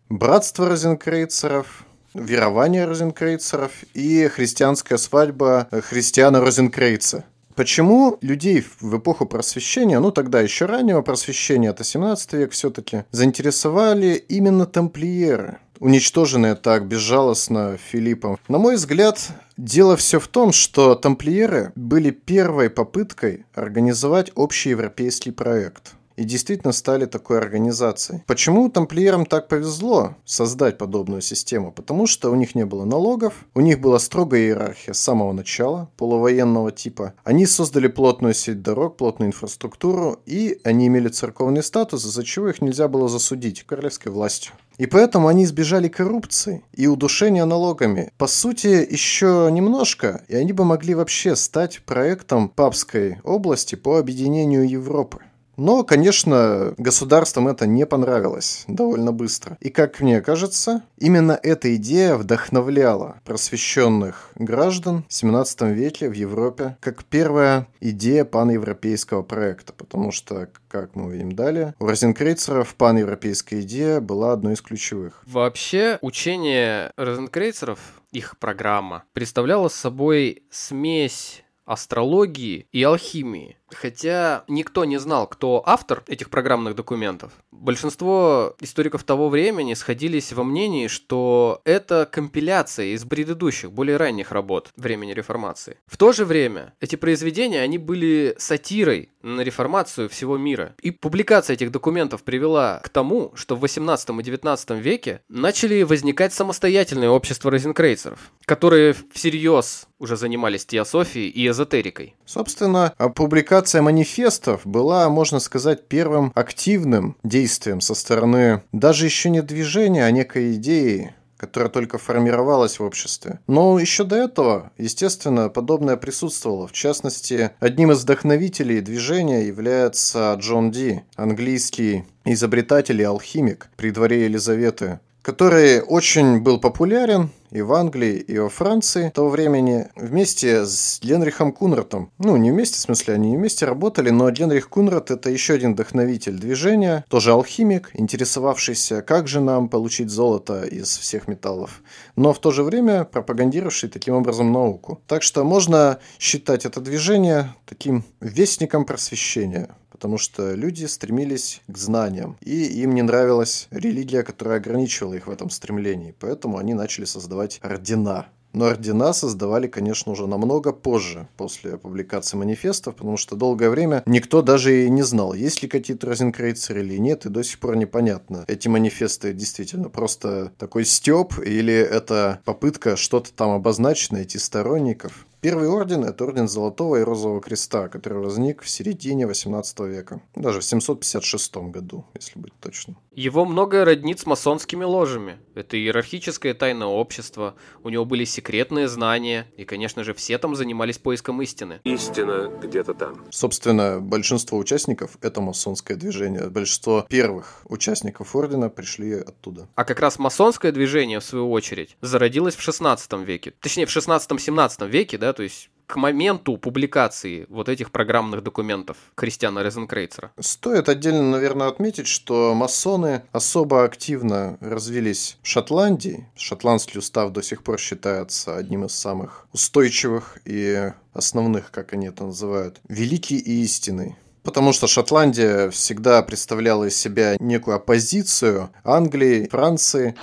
Братство 0.08 0.68
Розенкрейцеров, 0.68 1.85
верование 2.18 2.84
Розенкрейцеров 2.86 3.72
и 3.94 4.28
христианская 4.28 4.98
свадьба 4.98 5.68
христиана 5.70 6.40
Розенкрейца. 6.40 7.24
Почему 7.54 8.18
людей 8.20 8.64
в 8.80 8.98
эпоху 8.98 9.24
просвещения, 9.24 9.98
ну 9.98 10.10
тогда 10.10 10.40
еще 10.42 10.66
раннего 10.66 11.00
просвещения, 11.00 11.70
это 11.70 11.84
17 11.84 12.32
век 12.34 12.52
все-таки, 12.52 13.04
заинтересовали 13.12 14.14
именно 14.28 14.66
тамплиеры? 14.66 15.58
уничтоженные 15.78 16.54
так 16.54 16.86
безжалостно 16.86 17.76
Филиппом. 17.90 18.38
На 18.48 18.58
мой 18.58 18.76
взгляд, 18.76 19.28
дело 19.56 19.96
все 19.96 20.18
в 20.18 20.28
том, 20.28 20.52
что 20.52 20.94
тамплиеры 20.94 21.72
были 21.74 22.10
первой 22.10 22.70
попыткой 22.70 23.44
организовать 23.54 24.32
общий 24.34 24.70
европейский 24.70 25.32
проект 25.32 25.95
и 26.16 26.24
действительно 26.24 26.72
стали 26.72 27.06
такой 27.06 27.38
организацией. 27.38 28.22
Почему 28.26 28.68
тамплиерам 28.68 29.26
так 29.26 29.48
повезло 29.48 30.14
создать 30.24 30.78
подобную 30.78 31.20
систему? 31.22 31.72
Потому 31.72 32.06
что 32.06 32.30
у 32.30 32.34
них 32.34 32.54
не 32.54 32.64
было 32.64 32.84
налогов, 32.84 33.44
у 33.54 33.60
них 33.60 33.80
была 33.80 33.98
строгая 33.98 34.40
иерархия 34.40 34.94
с 34.94 34.98
самого 34.98 35.32
начала, 35.32 35.88
полувоенного 35.96 36.72
типа. 36.72 37.14
Они 37.24 37.46
создали 37.46 37.88
плотную 37.88 38.34
сеть 38.34 38.62
дорог, 38.62 38.96
плотную 38.96 39.28
инфраструктуру, 39.28 40.18
и 40.26 40.58
они 40.64 40.86
имели 40.86 41.08
церковный 41.08 41.62
статус, 41.62 42.04
из-за 42.04 42.24
чего 42.24 42.48
их 42.48 42.62
нельзя 42.62 42.88
было 42.88 43.08
засудить 43.08 43.64
королевской 43.64 44.10
властью. 44.10 44.52
И 44.78 44.86
поэтому 44.86 45.28
они 45.28 45.44
избежали 45.44 45.88
коррупции 45.88 46.62
и 46.74 46.86
удушения 46.86 47.44
налогами. 47.46 48.12
По 48.18 48.26
сути, 48.26 48.86
еще 48.90 49.48
немножко, 49.50 50.24
и 50.28 50.36
они 50.36 50.52
бы 50.52 50.64
могли 50.64 50.94
вообще 50.94 51.34
стать 51.34 51.80
проектом 51.86 52.48
папской 52.50 53.18
области 53.24 53.74
по 53.74 53.98
объединению 53.98 54.68
Европы. 54.68 55.20
Но, 55.56 55.84
конечно, 55.84 56.74
государствам 56.76 57.48
это 57.48 57.66
не 57.66 57.86
понравилось 57.86 58.64
довольно 58.68 59.12
быстро. 59.12 59.56
И, 59.60 59.70
как 59.70 60.00
мне 60.00 60.20
кажется, 60.20 60.82
именно 60.98 61.38
эта 61.42 61.74
идея 61.76 62.16
вдохновляла 62.16 63.20
просвещенных 63.24 64.30
граждан 64.34 65.04
в 65.08 65.14
17 65.14 65.62
веке 65.62 66.08
в 66.08 66.12
Европе 66.12 66.76
как 66.80 67.04
первая 67.04 67.66
идея 67.80 68.24
паневропейского 68.24 69.22
проекта. 69.22 69.72
Потому 69.72 70.12
что, 70.12 70.48
как 70.68 70.94
мы 70.94 71.06
увидим 71.06 71.32
далее, 71.32 71.74
у 71.78 71.86
розенкрейцеров 71.86 72.74
паневропейская 72.74 73.62
идея 73.62 74.00
была 74.00 74.32
одной 74.32 74.54
из 74.54 74.60
ключевых. 74.60 75.22
Вообще, 75.26 75.98
учение 76.02 76.92
розенкрейцеров, 76.96 77.78
их 78.12 78.38
программа, 78.38 79.04
представляла 79.12 79.68
собой 79.68 80.44
смесь 80.50 81.44
астрологии 81.66 82.68
и 82.72 82.82
алхимии. 82.82 83.58
Хотя 83.74 84.44
никто 84.48 84.84
не 84.84 84.98
знал, 84.98 85.26
кто 85.26 85.62
автор 85.66 86.02
этих 86.06 86.30
программных 86.30 86.74
документов. 86.74 87.32
Большинство 87.50 88.54
историков 88.60 89.02
того 89.04 89.28
времени 89.28 89.74
сходились 89.74 90.32
во 90.32 90.44
мнении, 90.44 90.88
что 90.88 91.60
это 91.64 92.08
компиляция 92.10 92.94
из 92.94 93.04
предыдущих, 93.04 93.72
более 93.72 93.96
ранних 93.96 94.30
работ 94.32 94.70
времени 94.76 95.12
реформации. 95.12 95.78
В 95.86 95.96
то 95.96 96.12
же 96.12 96.24
время 96.24 96.74
эти 96.80 96.96
произведения, 96.96 97.60
они 97.60 97.78
были 97.78 98.34
сатирой 98.38 99.10
на 99.22 99.40
реформацию 99.40 100.08
всего 100.08 100.36
мира. 100.36 100.74
И 100.80 100.90
публикация 100.92 101.54
этих 101.54 101.72
документов 101.72 102.22
привела 102.22 102.80
к 102.84 102.88
тому, 102.88 103.32
что 103.34 103.56
в 103.56 103.60
18 103.60 104.10
и 104.10 104.22
19 104.22 104.70
веке 104.70 105.20
начали 105.28 105.82
возникать 105.82 106.32
самостоятельные 106.32 107.10
общества 107.10 107.50
розенкрейцеров, 107.50 108.30
которые 108.44 108.94
всерьез 109.12 109.88
уже 109.98 110.16
занимались 110.16 110.66
теософией 110.66 111.28
и 111.28 111.48
эзотерикой. 111.48 112.14
Собственно, 112.26 112.94
публикация 113.14 113.55
манифестов 113.82 114.62
была, 114.64 115.08
можно 115.08 115.38
сказать, 115.40 115.88
первым 115.88 116.32
активным 116.34 117.16
действием 117.22 117.80
со 117.80 117.94
стороны 117.94 118.62
даже 118.72 119.04
еще 119.06 119.30
не 119.30 119.42
движения, 119.42 120.04
а 120.04 120.10
некой 120.10 120.54
идеи, 120.54 121.14
которая 121.36 121.70
только 121.70 121.98
формировалась 121.98 122.78
в 122.78 122.82
обществе. 122.82 123.40
Но 123.46 123.78
еще 123.78 124.04
до 124.04 124.16
этого, 124.16 124.72
естественно, 124.78 125.48
подобное 125.48 125.96
присутствовало. 125.96 126.66
В 126.66 126.72
частности, 126.72 127.50
одним 127.60 127.92
из 127.92 128.02
вдохновителей 128.02 128.80
движения 128.80 129.46
является 129.46 130.34
Джон 130.38 130.70
Ди, 130.70 131.02
английский 131.14 132.04
изобретатель 132.24 133.00
и 133.00 133.04
алхимик 133.04 133.68
при 133.76 133.90
дворе 133.90 134.24
Елизаветы, 134.24 135.00
который 135.22 135.82
очень 135.82 136.40
был 136.40 136.58
популярен 136.60 137.30
и 137.50 137.62
в 137.62 137.72
Англии, 137.72 138.16
и 138.16 138.38
во 138.38 138.48
Франции 138.48 139.10
того 139.14 139.28
времени 139.28 139.88
вместе 139.96 140.64
с 140.64 141.00
Генрихом 141.02 141.52
Кунратом. 141.52 142.10
Ну, 142.18 142.36
не 142.36 142.50
вместе, 142.50 142.76
в 142.76 142.80
смысле, 142.80 143.14
они 143.14 143.30
не 143.30 143.36
вместе 143.36 143.66
работали, 143.66 144.10
но 144.10 144.30
Генрих 144.30 144.68
Кунрат– 144.68 145.10
это 145.12 145.30
еще 145.30 145.54
один 145.54 145.74
вдохновитель 145.74 146.38
движения, 146.38 147.04
тоже 147.08 147.32
алхимик, 147.32 147.90
интересовавшийся, 147.94 149.02
как 149.02 149.28
же 149.28 149.40
нам 149.40 149.68
получить 149.68 150.10
золото 150.10 150.64
из 150.64 150.96
всех 150.96 151.28
металлов, 151.28 151.82
но 152.16 152.32
в 152.32 152.38
то 152.38 152.50
же 152.50 152.62
время 152.62 153.04
пропагандировавший 153.04 153.88
таким 153.88 154.14
образом 154.14 154.52
науку. 154.52 155.00
Так 155.06 155.22
что 155.22 155.44
можно 155.44 155.98
считать 156.18 156.64
это 156.64 156.80
движение 156.80 157.54
таким 157.66 158.04
вестником 158.20 158.84
просвещения 158.84 159.70
потому 159.96 160.18
что 160.18 160.52
люди 160.52 160.84
стремились 160.84 161.62
к 161.68 161.78
знаниям, 161.78 162.36
и 162.42 162.64
им 162.82 162.94
не 162.94 163.00
нравилась 163.00 163.66
религия, 163.70 164.22
которая 164.22 164.58
ограничивала 164.58 165.14
их 165.14 165.26
в 165.26 165.30
этом 165.30 165.48
стремлении, 165.48 166.14
поэтому 166.20 166.58
они 166.58 166.74
начали 166.74 167.06
создавать 167.06 167.35
ордена. 167.62 168.26
Но 168.56 168.64
ордена 168.64 169.12
создавали, 169.12 169.66
конечно, 169.66 170.12
уже 170.12 170.26
намного 170.26 170.72
позже, 170.72 171.28
после 171.36 171.76
публикации 171.76 172.38
манифестов, 172.38 172.94
потому 172.94 173.18
что 173.18 173.36
долгое 173.36 173.68
время 173.68 174.02
никто 174.06 174.40
даже 174.40 174.86
и 174.86 174.88
не 174.88 175.02
знал, 175.02 175.34
есть 175.34 175.62
ли 175.62 175.68
какие-то 175.68 176.06
розенкрейцеры 176.06 176.80
или 176.80 176.96
нет, 176.96 177.26
и 177.26 177.28
до 177.28 177.42
сих 177.42 177.58
пор 177.58 177.76
непонятно. 177.76 178.46
Эти 178.48 178.68
манифесты 178.68 179.34
действительно 179.34 179.90
просто 179.90 180.52
такой 180.56 180.86
стёб, 180.86 181.38
или 181.38 181.74
это 181.74 182.40
попытка 182.46 182.96
что-то 182.96 183.30
там 183.30 183.50
обозначить, 183.50 184.10
найти 184.10 184.38
сторонников. 184.38 185.26
Первый 185.46 185.68
орден– 185.68 186.02
это 186.04 186.24
орден 186.24 186.48
Золотого 186.48 186.96
и 186.96 187.04
Розового 187.04 187.40
Креста, 187.40 187.86
который 187.86 188.18
возник 188.18 188.62
в 188.62 188.68
середине 188.68 189.28
18 189.28 189.78
века, 189.78 190.20
даже 190.34 190.58
в 190.58 190.64
756 190.64 191.56
году, 191.70 192.04
если 192.16 192.40
быть 192.40 192.52
точным. 192.58 192.96
Его 193.12 193.44
многое 193.44 193.84
роднит 193.84 194.18
с 194.18 194.26
масонскими 194.26 194.82
ложами. 194.82 195.38
Это 195.54 195.78
иерархическое 195.78 196.52
тайное 196.52 196.88
общество, 196.88 197.54
у 197.84 197.90
него 197.90 198.04
были 198.04 198.24
секретные 198.24 198.88
знания, 198.88 199.46
и, 199.56 199.64
конечно 199.64 200.02
же, 200.02 200.14
все 200.14 200.36
там 200.38 200.56
занимались 200.56 200.98
поиском 200.98 201.40
истины. 201.40 201.80
Истина 201.84 202.50
где-то 202.60 202.94
там. 202.94 203.24
Собственно, 203.30 204.00
большинство 204.00 204.58
участников– 204.58 205.16
это 205.22 205.40
масонское 205.40 205.96
движение. 205.96 206.50
Большинство 206.50 207.06
первых 207.08 207.62
участников 207.68 208.34
ордена 208.34 208.68
пришли 208.68 209.14
оттуда. 209.14 209.68
А 209.76 209.84
как 209.84 210.00
раз 210.00 210.18
масонское 210.18 210.72
движение, 210.72 211.20
в 211.20 211.24
свою 211.24 211.52
очередь, 211.52 211.96
зародилось 212.00 212.56
в 212.56 212.60
16 212.60 213.12
веке. 213.24 213.52
Точнее, 213.60 213.86
в 213.86 213.96
16-17 213.96 214.88
веке, 214.88 215.18
да, 215.18 215.35
то 215.36 215.42
есть 215.42 215.70
к 215.86 215.94
моменту 215.96 216.56
публикации 216.56 217.46
вот 217.48 217.68
этих 217.68 217.92
программных 217.92 218.42
документов 218.42 218.96
Кристиана 219.14 219.62
Розенкрейцера? 219.62 220.32
Стоит 220.40 220.88
отдельно, 220.88 221.22
наверное, 221.22 221.68
отметить, 221.68 222.08
что 222.08 222.54
масоны 222.54 223.22
особо 223.30 223.84
активно 223.84 224.58
развились 224.60 225.38
в 225.42 225.46
Шотландии. 225.46 226.26
Шотландский 226.34 226.98
устав 226.98 227.30
до 227.30 227.42
сих 227.42 227.62
пор 227.62 227.78
считается 227.78 228.56
одним 228.56 228.86
из 228.86 228.94
самых 228.94 229.46
устойчивых 229.52 230.38
и 230.44 230.90
основных, 231.12 231.70
как 231.70 231.92
они 231.92 232.08
это 232.08 232.24
называют, 232.24 232.80
великий 232.88 233.38
и 233.38 233.62
истинный 233.62 234.16
потому 234.42 234.72
что 234.72 234.86
Шотландия 234.86 235.70
всегда 235.70 236.22
представляла 236.22 236.84
из 236.84 236.96
себя 236.96 237.34
некую 237.40 237.74
оппозицию 237.74 238.70
Англии, 238.84 239.48
Франции. 239.50 240.14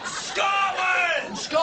Scotland! 1.35 1.62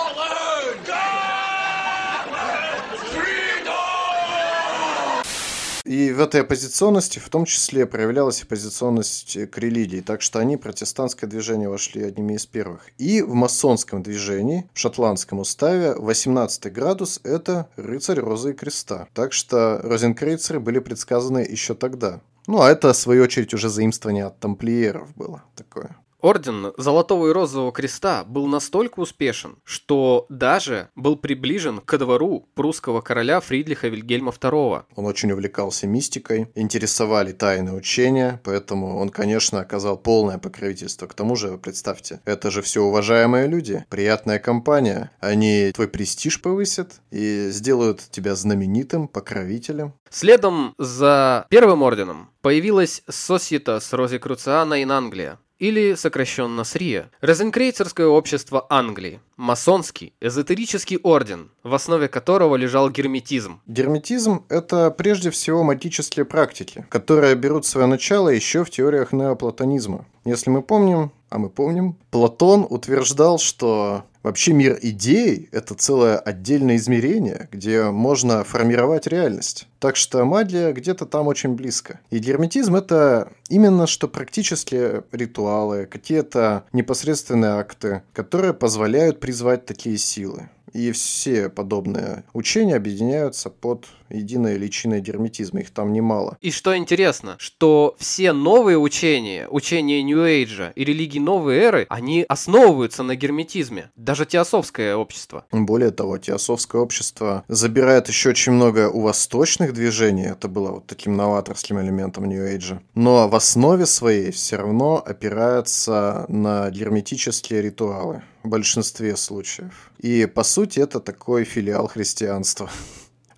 И 5.90 6.12
в 6.12 6.20
этой 6.20 6.42
оппозиционности 6.42 7.18
в 7.18 7.28
том 7.30 7.44
числе 7.44 7.84
проявлялась 7.84 8.44
оппозиционность 8.44 9.36
к 9.50 9.58
религии, 9.58 10.00
так 10.00 10.22
что 10.22 10.38
они, 10.38 10.56
протестантское 10.56 11.28
движение, 11.28 11.68
вошли 11.68 12.04
одними 12.04 12.34
из 12.34 12.46
первых. 12.46 12.86
И 12.96 13.22
в 13.22 13.34
масонском 13.34 14.00
движении, 14.00 14.70
в 14.72 14.78
шотландском 14.78 15.40
уставе, 15.40 15.96
18 15.96 16.72
градус– 16.72 17.18
это 17.24 17.68
рыцарь 17.74 18.20
Розы 18.20 18.50
и 18.50 18.54
Креста. 18.54 19.08
Так 19.14 19.32
что 19.32 19.80
розенкрейцеры 19.82 20.60
были 20.60 20.78
предсказаны 20.78 21.40
еще 21.40 21.74
тогда. 21.74 22.20
Ну, 22.46 22.62
а 22.62 22.70
это, 22.70 22.92
в 22.92 22.96
свою 22.96 23.24
очередь, 23.24 23.52
уже 23.52 23.68
заимствование 23.68 24.26
от 24.26 24.38
тамплиеров 24.38 25.12
было 25.16 25.42
такое. 25.56 25.96
Орден 26.22 26.72
Золотого 26.76 27.28
и 27.28 27.32
Розового 27.32 27.72
Креста 27.72 28.24
был 28.24 28.46
настолько 28.46 29.00
успешен, 29.00 29.56
что 29.64 30.26
даже 30.28 30.88
был 30.94 31.16
приближен 31.16 31.80
ко 31.80 31.98
двору 31.98 32.48
прусского 32.54 33.00
короля 33.00 33.40
Фридлиха 33.40 33.88
Вильгельма 33.88 34.32
II. 34.32 34.84
Он 34.94 35.06
очень 35.06 35.32
увлекался 35.32 35.86
мистикой, 35.86 36.50
интересовали 36.54 37.32
тайны 37.32 37.72
учения, 37.72 38.40
поэтому 38.44 38.98
он, 38.98 39.08
конечно, 39.08 39.60
оказал 39.60 39.96
полное 39.96 40.38
покровительство. 40.38 41.06
К 41.06 41.14
тому 41.14 41.36
же, 41.36 41.58
представьте, 41.58 42.20
это 42.24 42.50
же 42.50 42.62
все 42.62 42.82
уважаемые 42.82 43.46
люди, 43.46 43.84
приятная 43.88 44.38
компания. 44.38 45.10
Они 45.20 45.72
твой 45.74 45.88
престиж 45.88 46.40
повысят 46.42 47.00
и 47.10 47.48
сделают 47.50 48.02
тебя 48.10 48.34
знаменитым 48.34 49.08
покровителем. 49.08 49.94
Следом 50.10 50.74
за 50.78 51.46
Первым 51.48 51.82
Орденом 51.82 52.30
появилась 52.42 53.02
Societas 53.08 53.92
Rosicruciana 53.92 54.82
in 54.82 54.90
Anglia, 54.90 55.38
или 55.60 55.94
сокращенно 55.94 56.64
СРИА, 56.64 57.10
Розенкрейцерское 57.20 58.08
общество 58.08 58.66
Англии, 58.68 59.20
масонский, 59.36 60.14
эзотерический 60.20 60.98
орден, 61.02 61.50
в 61.62 61.72
основе 61.74 62.08
которого 62.08 62.56
лежал 62.56 62.90
герметизм. 62.90 63.60
Герметизм– 63.66 64.44
это 64.48 64.90
прежде 64.90 65.30
всего 65.30 65.62
магические 65.62 66.24
практики, 66.24 66.84
которые 66.88 67.36
берут 67.36 67.66
свое 67.66 67.86
начало 67.86 68.30
еще 68.30 68.64
в 68.64 68.70
теориях 68.70 69.12
неоплатонизма. 69.12 70.06
Если 70.24 70.50
мы 70.50 70.62
помним, 70.62 71.12
а 71.30 71.38
мы 71.38 71.48
помним, 71.48 71.96
Платон 72.10 72.66
утверждал, 72.68 73.38
что 73.38 74.04
вообще 74.22 74.52
мир 74.52 74.78
идей– 74.82 75.48
это 75.52 75.74
целое 75.74 76.18
отдельное 76.18 76.76
измерение, 76.76 77.48
где 77.52 77.84
можно 77.84 78.44
формировать 78.44 79.06
реальность. 79.06 79.68
Так 79.78 79.96
что 79.96 80.24
магия 80.24 80.72
где-то 80.72 81.06
там 81.06 81.28
очень 81.28 81.54
близко. 81.54 82.00
И 82.10 82.18
герметизм– 82.18 82.74
это 82.76 83.32
именно 83.48 83.86
что 83.86 84.08
практически 84.08 85.02
ритуалы, 85.12 85.86
какие-то 85.86 86.64
непосредственные 86.72 87.52
акты, 87.52 88.02
которые 88.12 88.52
позволяют 88.52 89.20
призвать 89.20 89.64
такие 89.64 89.96
силы. 89.98 90.50
И 90.72 90.92
все 90.92 91.48
подобные 91.48 92.24
учения 92.32 92.76
объединяются 92.76 93.50
под 93.50 93.86
единой 94.10 94.56
личиной 94.56 95.00
герметизма. 95.00 95.60
Их 95.60 95.70
там 95.70 95.92
немало. 95.92 96.36
И 96.40 96.50
что 96.50 96.76
интересно, 96.76 97.36
что 97.38 97.96
все 97.98 98.32
новые 98.32 98.78
учения, 98.78 99.48
учения 99.48 100.02
New 100.02 100.18
Age 100.18 100.72
и 100.74 100.84
религии 100.84 101.18
новой 101.18 101.56
эры, 101.56 101.86
они 101.88 102.24
основываются 102.28 103.02
на 103.02 103.16
герметизме. 103.16 103.90
Даже 103.96 104.26
теософское 104.26 104.94
общество. 104.94 105.44
Более 105.52 105.90
того, 105.90 106.18
теософское 106.18 106.80
общество 106.80 107.44
забирает 107.48 108.08
еще 108.08 108.30
очень 108.30 108.52
много 108.52 108.88
у 108.90 109.00
восточных 109.02 109.72
движений. 109.72 110.26
Это 110.26 110.48
было 110.48 110.72
вот 110.72 110.86
таким 110.86 111.16
новаторским 111.16 111.80
элементом 111.80 112.24
New 112.24 112.44
Age. 112.44 112.80
Но 112.94 113.28
в 113.28 113.34
основе 113.34 113.86
своей 113.86 114.30
все 114.30 114.56
равно 114.56 115.02
опирается 115.04 116.24
на 116.28 116.70
герметические 116.70 117.62
ритуалы 117.62 118.22
в 118.42 118.48
большинстве 118.48 119.16
случаев. 119.16 119.90
И 119.98 120.26
по 120.26 120.42
сути 120.42 120.80
это 120.80 121.00
такой 121.00 121.44
филиал 121.44 121.88
христианства. 121.88 122.70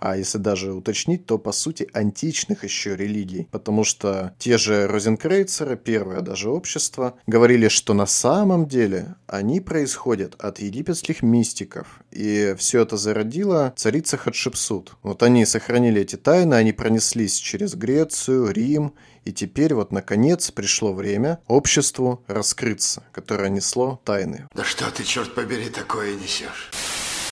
А 0.05 0.17
если 0.17 0.39
даже 0.39 0.73
уточнить, 0.73 1.27
то 1.27 1.39
по 1.39 1.53
сути 1.53 1.89
античных 1.93 2.65
еще 2.65 2.97
религий. 2.97 3.47
Потому 3.53 3.85
что 3.85 4.35
те 4.37 4.59
же 4.59 4.89
Розенкрейцеры, 4.89 5.77
первое 5.77 6.23
даже 6.23 6.51
общество, 6.51 7.15
говорили, 7.29 7.69
что 7.69 7.95
на 7.95 8.07
самом 8.07 8.67
деле 8.67 9.15
они 9.29 9.61
происходят 9.61 10.35
от 10.41 10.59
египетских 10.59 11.23
мистиков. 11.23 12.01
И 12.11 12.57
все 12.59 12.83
это 12.83 12.97
зародила 12.97 13.73
царица 13.77 14.17
Хатшепсут. 14.17 14.97
Вот 15.05 15.23
они 15.23 15.47
сохранили 15.47 16.01
эти 16.01 16.17
тайны, 16.17 16.55
они 16.55 16.73
пронеслись 16.73 17.37
через 17.37 17.77
Грецию, 17.77 18.51
Рим, 18.51 18.95
и 19.25 19.33
теперь 19.33 19.73
вот 19.73 19.93
наконец 19.93 20.51
пришло 20.51 20.93
время 20.93 21.39
обществу 21.47 22.25
раскрыться, 22.27 23.05
которое 23.13 23.51
несло 23.51 24.01
тайны. 24.05 24.49
Да 24.53 24.65
что 24.65 24.91
ты, 24.91 25.05
черт 25.05 25.33
побери, 25.33 25.69
такое 25.69 26.17
несешь? 26.17 26.73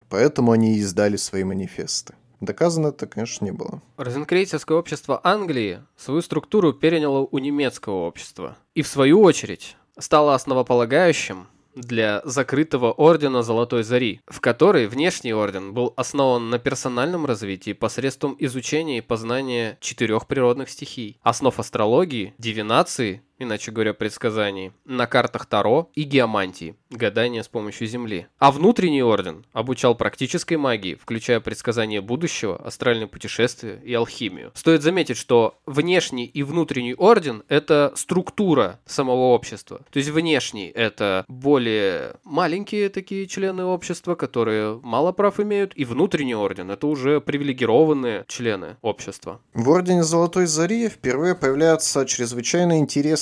Поэтому 0.08 0.52
они 0.52 0.76
и 0.76 0.80
издали 0.80 1.16
свои 1.16 1.42
манифесты. 1.42 2.14
Доказано 2.40 2.88
это, 2.88 3.06
конечно, 3.06 3.44
не 3.44 3.52
было. 3.52 3.82
Розенкрейцерское 3.96 4.76
общество 4.76 5.20
Англии 5.22 5.82
свою 5.96 6.22
структуру 6.22 6.72
переняло 6.72 7.28
у 7.30 7.38
немецкого 7.38 8.06
общества. 8.06 8.56
И 8.74 8.82
в 8.82 8.88
свою 8.88 9.20
очередь 9.20 9.76
стало 9.98 10.34
основополагающим 10.34 11.46
для 11.74 12.20
закрытого 12.24 12.92
ордена 12.92 13.42
Золотой 13.42 13.82
Зари, 13.82 14.20
в 14.26 14.40
который 14.40 14.86
внешний 14.86 15.32
орден 15.32 15.72
был 15.72 15.92
основан 15.96 16.50
на 16.50 16.58
персональном 16.58 17.26
развитии 17.26 17.72
посредством 17.72 18.36
изучения 18.38 18.98
и 18.98 19.02
познания 19.02 19.78
четырех 19.80 20.26
природных 20.26 20.68
стихий, 20.68 21.18
основ 21.22 21.58
астрологии, 21.58 22.34
дивинации, 22.38 23.22
иначе 23.40 23.72
говоря, 23.72 23.94
предсказаний, 23.94 24.72
на 24.84 25.06
картах 25.06 25.46
Таро 25.46 25.90
и 25.94 26.02
геомантии, 26.02 26.76
гадания 26.90 27.42
с 27.42 27.48
помощью 27.48 27.86
Земли. 27.88 28.26
А 28.38 28.52
внутренний 28.52 29.02
орден 29.02 29.44
обучал 29.52 29.94
практической 29.94 30.54
магии, 30.54 30.94
включая 30.94 31.40
предсказания 31.40 32.00
будущего, 32.00 32.56
астральные 32.56 33.08
путешествия 33.08 33.80
и 33.82 33.92
алхимию. 33.94 34.52
Стоит 34.54 34.82
заметить, 34.82 35.16
что 35.16 35.58
внешний 35.66 36.26
и 36.26 36.42
внутренний 36.42 36.94
орден– 36.94 37.42
это 37.48 37.92
структура 37.96 38.78
самого 38.86 39.32
общества. 39.32 39.80
То 39.90 39.98
есть 39.98 40.10
внешний– 40.10 40.68
это 40.74 41.24
более 41.28 42.16
маленькие 42.24 42.88
такие 42.90 43.26
члены 43.26 43.64
общества, 43.64 44.14
которые 44.14 44.78
мало 44.82 45.12
прав 45.12 45.40
имеют, 45.40 45.72
и 45.74 45.84
внутренний 45.84 46.34
орден– 46.34 46.70
это 46.72 46.86
уже 46.86 47.20
привилегированные 47.20 48.24
члены 48.28 48.76
общества. 48.82 49.40
В 49.54 49.70
Ордене 49.70 50.02
Золотой 50.02 50.46
Зари 50.46 50.88
впервые 50.88 51.34
появляется 51.34 52.04
чрезвычайно 52.04 52.78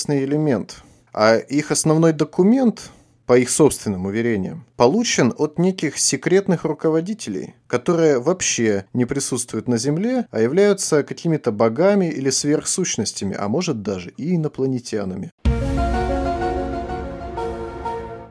интересный 0.09 0.23
элемент. 0.23 0.83
А 1.13 1.37
их 1.37 1.71
основной 1.71 2.13
документ, 2.13 2.91
по 3.25 3.37
их 3.37 3.49
собственным 3.49 4.05
уверениям, 4.05 4.65
получен 4.75 5.33
от 5.37 5.59
неких 5.59 5.97
секретных 5.99 6.63
руководителей, 6.65 7.55
которые 7.67 8.19
вообще 8.19 8.85
не 8.93 9.05
присутствуют 9.05 9.67
на 9.67 9.77
Земле, 9.77 10.25
а 10.31 10.39
являются 10.39 11.03
какими-то 11.03 11.51
богами 11.51 12.05
или 12.05 12.31
сверхсущностями, 12.31 13.35
а 13.37 13.47
может 13.47 13.81
даже 13.83 14.11
и 14.17 14.35
инопланетянами. 14.35 15.31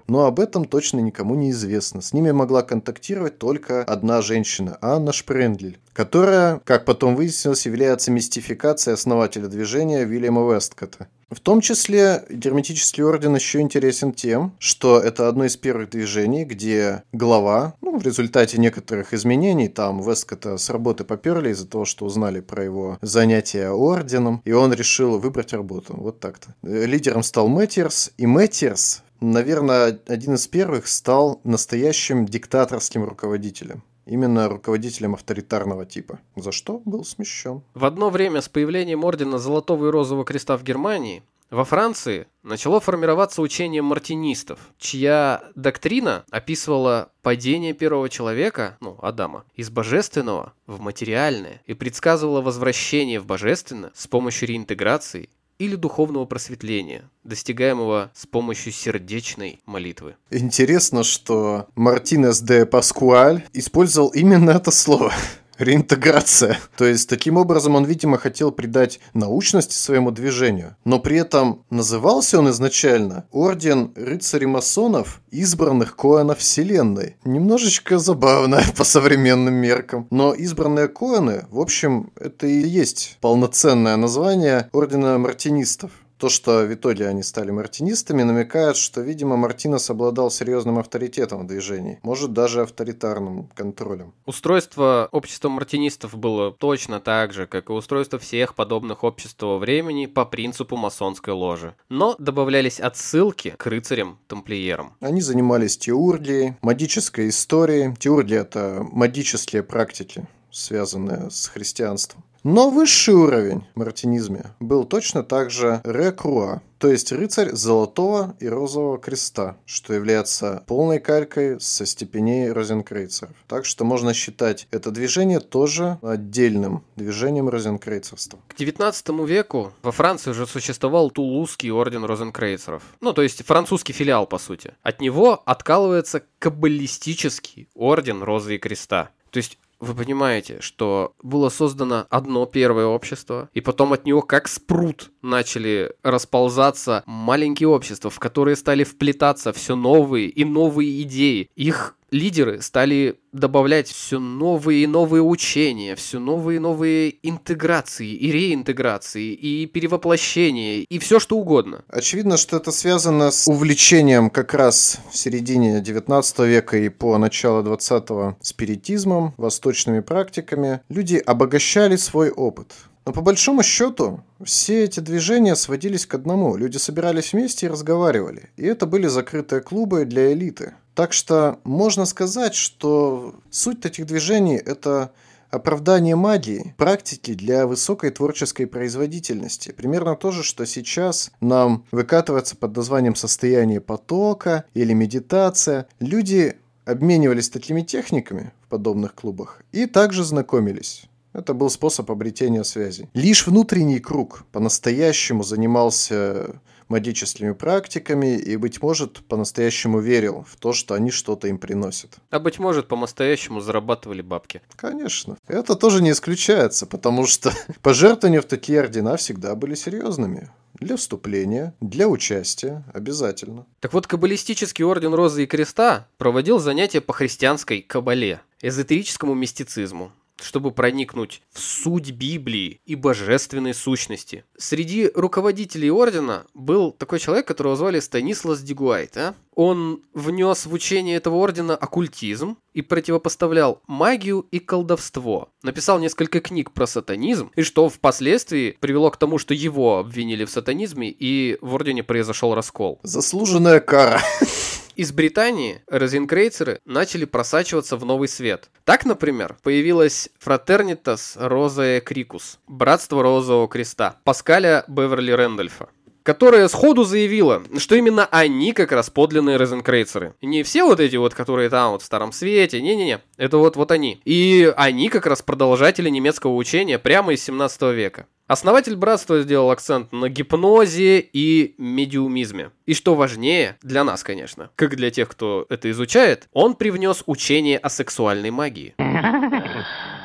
Но 0.09 0.25
об 0.25 0.41
этом 0.41 0.65
точно 0.65 1.01
никому 1.01 1.35
не 1.35 1.51
известно. 1.51 2.01
С 2.01 2.15
ними 2.15 2.31
могла 2.31 2.63
контактировать 2.63 3.39
только 3.39 3.85
одна 3.85 4.23
женщина, 4.23 4.79
Анна 4.81 5.13
Шпрендль, 5.13 5.77
которая, 5.93 6.61
как 6.65 6.87
потом 6.87 7.15
выяснилось, 7.15 7.67
является 7.67 8.11
мистификацией 8.11 8.95
основателя 8.95 9.49
движения 9.49 10.05
Вильяма 10.05 10.51
Весткота. 10.51 11.09
В 11.31 11.41
том 11.41 11.61
числе 11.61 12.25
герметический 12.31 13.05
орден 13.05 13.35
еще 13.35 13.61
интересен 13.61 14.13
тем, 14.13 14.55
что 14.59 14.99
это 14.99 15.29
одно 15.29 15.45
из 15.45 15.57
первых 15.57 15.91
движений, 15.91 16.45
где 16.45 17.03
глава, 17.13 17.75
ну, 17.83 17.99
в 17.99 18.03
результате 18.03 18.59
некоторых 18.59 19.13
изменений, 19.13 19.69
там 19.69 20.01
Весткота 20.01 20.57
с 20.57 20.71
работы 20.71 21.05
поперли 21.05 21.51
из-за 21.51 21.67
того, 21.67 21.85
что 21.85 22.07
узнали 22.07 22.41
про 22.41 22.65
его 22.65 22.99
занятия 23.03 23.71
орденом, 23.71 24.41
и 24.47 24.53
он 24.53 24.73
решил 24.73 25.19
выбрать 25.19 25.53
работу. 25.53 25.95
Вот 25.99 26.19
так-то. 26.19 26.55
Лидером 26.63 27.23
стал 27.23 27.49
Мэттерс, 27.49 28.13
и 28.17 28.27
Мэттерс 28.27 29.03
наверное, 29.21 29.99
один 30.07 30.35
из 30.35 30.47
первых 30.47 30.87
стал 30.87 31.41
настоящим 31.45 32.27
диктаторским 32.27 33.05
руководителем. 33.05 33.83
Именно 34.09 34.49
руководителем 34.49 35.15
авторитарного 35.15 35.85
типа, 35.85 36.19
за 36.35 36.51
что 36.51 36.81
был 36.87 37.05
смещен. 37.05 37.63
В 37.75 37.85
одно 37.85 38.09
время 38.09 38.41
с 38.41 38.49
появлением 38.49 39.05
ордена 39.05 39.39
Золотого 39.39 39.89
и 39.89 39.91
Розового 39.91 40.25
Креста 40.25 40.57
в 40.57 40.63
Германии 40.65 41.23
во 41.51 41.65
Франции 41.65 42.27
начало 42.43 42.81
формироваться 42.81 43.43
учение 43.43 43.83
мартинистов, 43.83 44.59
чья 44.79 45.43
доктрина 45.55 46.25
описывала 46.31 47.11
падение 47.23 47.75
первого 47.75 48.09
человека, 48.09 48.79
ну, 48.81 48.99
Адама, 49.01 49.45
из 49.55 49.69
божественного 49.69 50.53
в 50.67 50.81
материальное 50.81 51.63
и 51.67 51.75
предсказывала 51.75 52.41
возвращение 52.41 53.21
в 53.21 53.27
божественное 53.27 53.93
с 53.95 54.07
помощью 54.07 54.49
реинтеграции 54.49 55.29
или 55.59 55.75
духовного 55.77 56.25
просветления, 56.25 57.11
достигаемого 57.25 58.11
с 58.15 58.27
помощью 58.27 58.73
сердечной 58.73 59.61
молитвы. 59.67 60.17
Интересно, 60.31 61.03
что 61.03 61.69
Мартинес 61.75 62.41
де 62.41 62.65
Паскуаль 62.65 63.45
использовал 63.53 64.09
именно 64.11 64.51
это 64.51 64.71
слово 64.71 65.13
реинтеграция. 65.59 66.59
То 66.77 66.85
есть, 66.85 67.09
таким 67.09 67.37
образом 67.37 67.75
он, 67.75 67.85
видимо, 67.85 68.19
хотел 68.19 68.53
придать 68.53 69.01
научности 69.15 69.75
своему 69.75 70.11
движению. 70.11 70.77
Но 70.85 70.99
при 70.99 71.19
этом 71.19 71.65
назывался 71.71 72.39
он 72.39 72.51
изначально 72.51 73.27
Орден 73.31 73.93
рыцарей-масонов, 73.95 75.21
избранных 75.31 75.97
Коэнов 75.97 76.39
Вселенной. 76.39 77.17
Немножечко 77.25 77.99
забавно 77.99 78.61
по 78.77 78.85
современным 78.85 79.55
меркам. 79.55 80.07
Но 80.11 80.33
избранные 80.33 80.89
Коэны, 80.89 81.47
в 81.51 81.61
общем, 81.61 82.13
это 82.17 82.47
и 82.47 82.67
есть 82.67 83.19
полноценное 83.21 83.97
название 83.97 84.69
Ордена 84.73 85.19
Мартинистов. 85.19 85.91
То, 86.19 86.29
что 86.29 86.65
в 86.65 86.75
итоге 86.75 87.07
они 87.07 87.23
стали 87.23 87.53
мартинистами, 87.53 88.25
намекает, 88.25 88.77
что, 88.77 89.01
видимо, 89.01 89.37
Мартинес 89.37 89.89
обладал 89.89 90.33
серьезным 90.33 90.79
авторитетом 90.79 91.45
в 91.45 91.47
движении, 91.47 92.01
может 92.03 92.33
даже 92.33 92.63
авторитарным 92.63 93.49
контролем. 93.55 94.13
Устройство 94.27 95.09
общества 95.13 95.49
мартинистов 95.49 96.17
было 96.19 96.51
точно 96.51 96.99
так 96.99 97.33
же, 97.33 97.47
как 97.47 97.71
и 97.71 97.73
устройство 97.73 98.19
всех 98.19 98.57
подобных 98.57 99.05
обществ 99.05 99.37
того 99.37 99.59
времени 99.59 100.07
по 100.07 100.25
принципу 100.25 100.77
масонской 100.77 101.33
ложи. 101.33 101.75
Но 101.89 102.17
добавлялись 102.19 102.81
отсылки 102.81 103.55
к 103.57 103.67
рыцарям-тамплиерам. 103.67 104.95
Они 105.01 105.21
занимались 105.21 105.79
теургией, 105.79 106.57
магической 106.63 107.29
историей. 107.29 107.95
Теургия– 107.97 108.41
это 108.43 108.85
магические 108.91 109.63
практики, 109.63 110.27
связанные 110.51 111.31
с 111.31 111.47
христианством. 111.47 112.25
Но 112.45 112.71
высший 112.71 113.15
уровень 113.15 113.65
в 113.75 113.79
мартинизме 113.79 114.47
был 114.61 114.85
точно 114.85 115.23
так 115.23 115.51
же 115.51 115.81
рекруа, 115.85 116.63
то 116.79 116.89
есть 116.89 117.11
рыцарь 117.11 117.51
золотого 117.53 118.37
и 118.39 118.49
розового 118.49 118.99
креста, 118.99 119.57
что 119.67 119.93
является 119.93 120.63
полной 120.69 121.01
калькой 121.01 121.61
со 121.61 121.85
степеней 121.85 122.53
розенкрейцеров. 122.53 123.35
Так 123.49 123.65
что 123.65 123.85
можно 123.85 124.15
считать 124.15 124.69
это 124.71 124.93
движение 124.93 125.41
тоже 125.41 125.99
отдельным 126.03 126.85
движением 126.95 127.49
розенкрейцерства. 127.49 128.39
К 128.47 128.57
19 128.57 129.09
веку 129.27 129.73
во 129.83 129.91
Франции 129.91 130.31
уже 130.31 130.47
существовал 130.47 131.11
Тулузский 131.11 131.73
орден 131.73 132.05
розенкрейцеров. 132.05 132.83
Ну, 133.01 133.13
то 133.13 133.23
есть 133.23 133.45
французский 133.45 133.93
филиал, 133.93 134.27
по 134.27 134.39
сути. 134.39 134.75
От 134.83 135.01
него 135.01 135.43
откалывается 135.45 136.23
каббалистический 136.39 137.69
орден 137.75 138.23
Розы 138.23 138.55
и 138.55 138.59
Креста. 138.59 139.11
То 139.31 139.39
есть 139.39 139.59
вы 139.81 139.95
понимаете, 139.95 140.61
что 140.61 141.15
было 141.23 141.49
создано 141.49 142.07
одно 142.11 142.47
первое 142.47 142.87
общество, 142.87 143.49
и 143.55 143.61
потом 143.61 143.93
от 143.93 144.05
него 144.07 144.23
как 144.23 144.49
спрут 144.49 145.11
начали 145.23 145.93
расползаться 146.03 147.03
маленькие 147.07 147.69
общества, 147.69 148.11
в 148.11 148.19
которые 148.19 148.57
стали 148.57 148.85
вплетаться 148.85 149.53
все 149.53 149.77
новые 149.77 150.29
и 150.29 150.45
новые 150.45 151.03
идеи. 151.03 151.51
Их 151.55 151.97
лидеры 152.11 152.63
стали 152.63 153.19
добавлять 153.33 153.89
все 153.89 154.19
новые 154.19 154.85
и 154.85 154.87
новые 154.87 155.23
учения, 155.23 155.95
все 155.95 156.19
новые 156.19 156.57
и 156.57 156.61
новые 156.61 157.15
интеграции 157.23 158.09
и 158.09 158.33
реинтеграции, 158.33 159.33
и 159.33 159.67
перевоплощения, 159.67 160.85
и 160.89 160.99
все 160.99 161.19
что 161.19 161.37
угодно. 161.37 161.85
Очевидно, 161.89 162.37
что 162.37 162.57
это 162.57 162.73
связано 162.73 163.31
с 163.31 163.47
увлечением 163.49 164.31
как 164.31 164.55
раз 164.55 164.99
в 165.11 165.17
середине 165.17 165.81
19 165.81 166.39
века 166.41 166.79
и 166.79 166.89
по 166.89 167.19
началу 167.19 167.63
20-го 167.63 168.37
спиритизмом, 168.41 169.35
восточными 169.37 170.01
практиками. 170.01 170.81
Люди 170.89 171.17
обогащали 171.17 171.97
свой 171.97 172.31
опыт. 172.31 172.73
Но 173.09 173.13
по 173.15 173.23
большому 173.23 173.63
счету 173.63 174.23
все 174.45 174.85
эти 174.85 175.01
движения 175.01 175.57
сводились 175.57 176.05
к 176.05 176.13
одному. 176.13 176.57
Люди 176.57 176.77
собирались 176.77 177.33
вместе 177.33 177.65
и 177.65 177.69
разговаривали. 177.71 178.51
И 178.59 178.67
это 178.67 178.85
были 178.85 179.07
закрытые 179.07 179.63
клубы 179.63 180.05
для 180.05 180.31
элиты. 180.35 180.75
Так 180.99 181.13
что 181.13 181.61
можно 181.63 182.07
сказать, 182.07 182.57
что 182.57 183.37
суть 183.51 183.87
этих 183.87 184.05
движений– 184.05 184.57
это 184.67 185.13
оправдание 185.49 186.17
магии, 186.17 186.75
практики 186.77 187.35
для 187.35 187.69
высокой 187.69 188.11
творческой 188.11 188.67
производительности. 188.67 189.71
Примерно 189.71 190.17
то 190.17 190.33
же, 190.33 190.43
что 190.43 190.67
сейчас 190.67 191.31
нам 191.41 191.85
выкатывается 191.93 192.57
под 192.57 192.75
названием 192.75 193.15
состояние 193.15 193.81
потока 193.81 194.65
или 194.75 194.93
медитация. 194.93 195.87
Люди 196.01 196.57
обменивались 196.85 197.49
такими 197.49 197.83
техниками 197.83 198.53
в 198.67 198.69
подобных 198.69 199.15
клубах 199.15 199.63
и 199.71 199.87
также 199.87 200.25
знакомились. 200.25 201.05
Это 201.33 201.55
был 201.55 201.71
способ 201.71 202.11
обретения 202.11 202.65
связи. 202.65 203.09
Лишь 203.15 203.47
внутренний 203.47 204.01
круг 204.01 204.47
по-настоящему 204.51 205.45
занимался 205.45 206.61
магическими 206.89 207.53
практиками 207.53 208.39
и, 208.39 208.57
быть 208.57 208.83
может, 208.83 209.19
по-настоящему 209.27 210.01
верил 210.01 210.45
в 210.49 210.57
то, 210.57 210.73
что 210.73 210.95
они 210.95 211.11
что-то 211.11 211.49
им 211.49 211.59
приносят. 211.59 212.17
А 212.31 212.39
быть 212.39 212.59
может, 212.59 212.89
по-настоящему 212.89 213.61
зарабатывали 213.61 214.23
бабки. 214.23 214.63
Конечно. 214.77 215.37
Это 215.47 215.75
тоже 215.75 216.03
не 216.03 216.11
исключается, 216.11 216.87
потому 216.87 217.27
что 217.27 217.53
пожертвования 217.83 218.41
в 218.41 218.47
такие 218.47 218.81
ордена 218.81 219.17
всегда 219.17 219.55
были 219.55 219.75
серьезными. 219.75 220.51
Для 220.75 220.97
вступления, 220.97 221.75
для 221.81 222.09
участия, 222.09 222.85
обязательно. 222.95 223.67
Так 223.81 223.93
вот, 223.93 224.07
каббалистический 224.07 224.85
орден 224.85 225.13
Розы 225.13 225.43
и 225.43 225.47
Креста 225.47 226.07
проводил 226.19 226.61
занятия 226.61 227.01
по 227.01 227.13
христианской 227.13 227.83
кабале, 227.83 228.41
эзотерическому 228.61 229.35
мистицизму, 229.35 230.13
чтобы 230.41 230.71
проникнуть 230.71 231.43
в 231.53 231.61
суть 231.61 232.11
Библии 232.13 232.81
и 232.87 232.95
божественной 232.95 233.75
сущности. 233.75 234.45
Среди 234.57 235.11
руководителей 235.15 235.91
ордена 235.91 236.47
был 236.55 236.93
такой 236.93 237.19
человек, 237.19 237.47
которого 237.47 237.77
звали 237.77 238.01
Станислас 238.01 238.61
Дигуайт. 238.61 239.17
А? 239.17 239.35
Он 239.55 240.03
внес 240.15 240.67
в 240.67 240.73
учение 240.73 241.17
этого 241.17 241.37
ордена 241.37 241.75
оккультизм 241.75 242.57
и 242.75 242.83
противопоставлял 242.83 243.83
магию 243.87 244.47
и 244.53 244.61
колдовство. 244.61 245.49
Написал 245.63 245.99
несколько 245.99 246.41
книг 246.41 246.71
про 246.71 246.87
сатанизм, 246.87 247.51
и 247.57 247.63
что 247.63 247.89
впоследствии 247.89 248.77
привело 248.79 249.11
к 249.11 249.17
тому, 249.17 249.39
что 249.39 249.55
его 249.55 249.99
обвинили 249.99 250.45
в 250.45 250.51
сатанизме, 250.51 251.11
и 251.11 251.59
в 251.61 251.75
ордене 251.75 252.05
произошел 252.05 252.55
раскол. 252.55 253.01
Заслуженная 253.03 253.81
кара. 253.81 254.23
Из 254.99 255.13
Британии 255.13 255.81
розенкрейцеры 255.87 256.81
начали 256.85 257.25
просачиваться 257.25 257.97
в 257.97 258.05
новый 258.05 258.27
свет. 258.27 258.69
Так, 258.83 259.05
например, 259.05 259.57
появилась 259.63 260.29
Fraternitas 260.45 261.37
Rosae 261.37 262.01
Крикус, 262.01 262.59
Братство 262.67 263.23
Розового 263.23 263.69
Креста, 263.69 264.17
Паскаля 264.25 264.85
Беверли 264.89 265.31
Рэндольфа 265.31 265.89
которая 266.29 266.69
сходу 266.69 267.05
заявила, 267.05 267.63
что 267.79 267.95
именно 267.95 268.27
они 268.27 268.75
как 268.75 268.93
раз 268.93 269.09
подлинные 269.09 269.57
розенкрейцеры. 269.57 270.35
Не 270.43 270.63
все 270.63 270.85
вот 270.85 271.01
эти 271.01 271.17
вот, 271.17 271.33
которые 271.33 271.71
там 271.71 271.93
вот 271.93 272.03
в 272.03 272.05
Старом 272.05 272.33
Свете, 272.33 272.83
не-не-не, 272.83 273.21
это 273.39 273.57
вот, 273.57 273.77
вот 273.77 273.91
они. 273.91 274.21
И 274.27 274.71
они 274.77 275.09
как 275.09 275.25
раз 275.25 275.41
продолжатели 275.41 276.11
немецкого 276.11 276.55
учения 276.55 276.99
прямо 276.99 277.33
из 277.33 277.43
17 277.45 277.81
века. 277.95 278.27
Основатель 278.47 278.95
братства 278.95 279.41
сделал 279.41 279.71
акцент 279.71 280.13
на 280.13 280.29
гипнозе 280.29 281.21
и 281.21 281.75
медиумизме. 281.79 282.73
И 282.85 282.93
что 282.93 283.15
важнее, 283.15 283.79
для 283.81 284.05
нас, 284.05 284.23
конечно, 284.23 284.69
как 284.77 284.97
для 284.97 285.11
тех, 285.11 285.31
кто 285.31 285.65
это 285.71 285.91
изучает, 285.91 286.47
он 286.53 286.75
привнес 286.75 287.23
учение 287.25 287.79
о 287.79 287.89
сексуальной 287.89 288.51
магии 288.51 288.95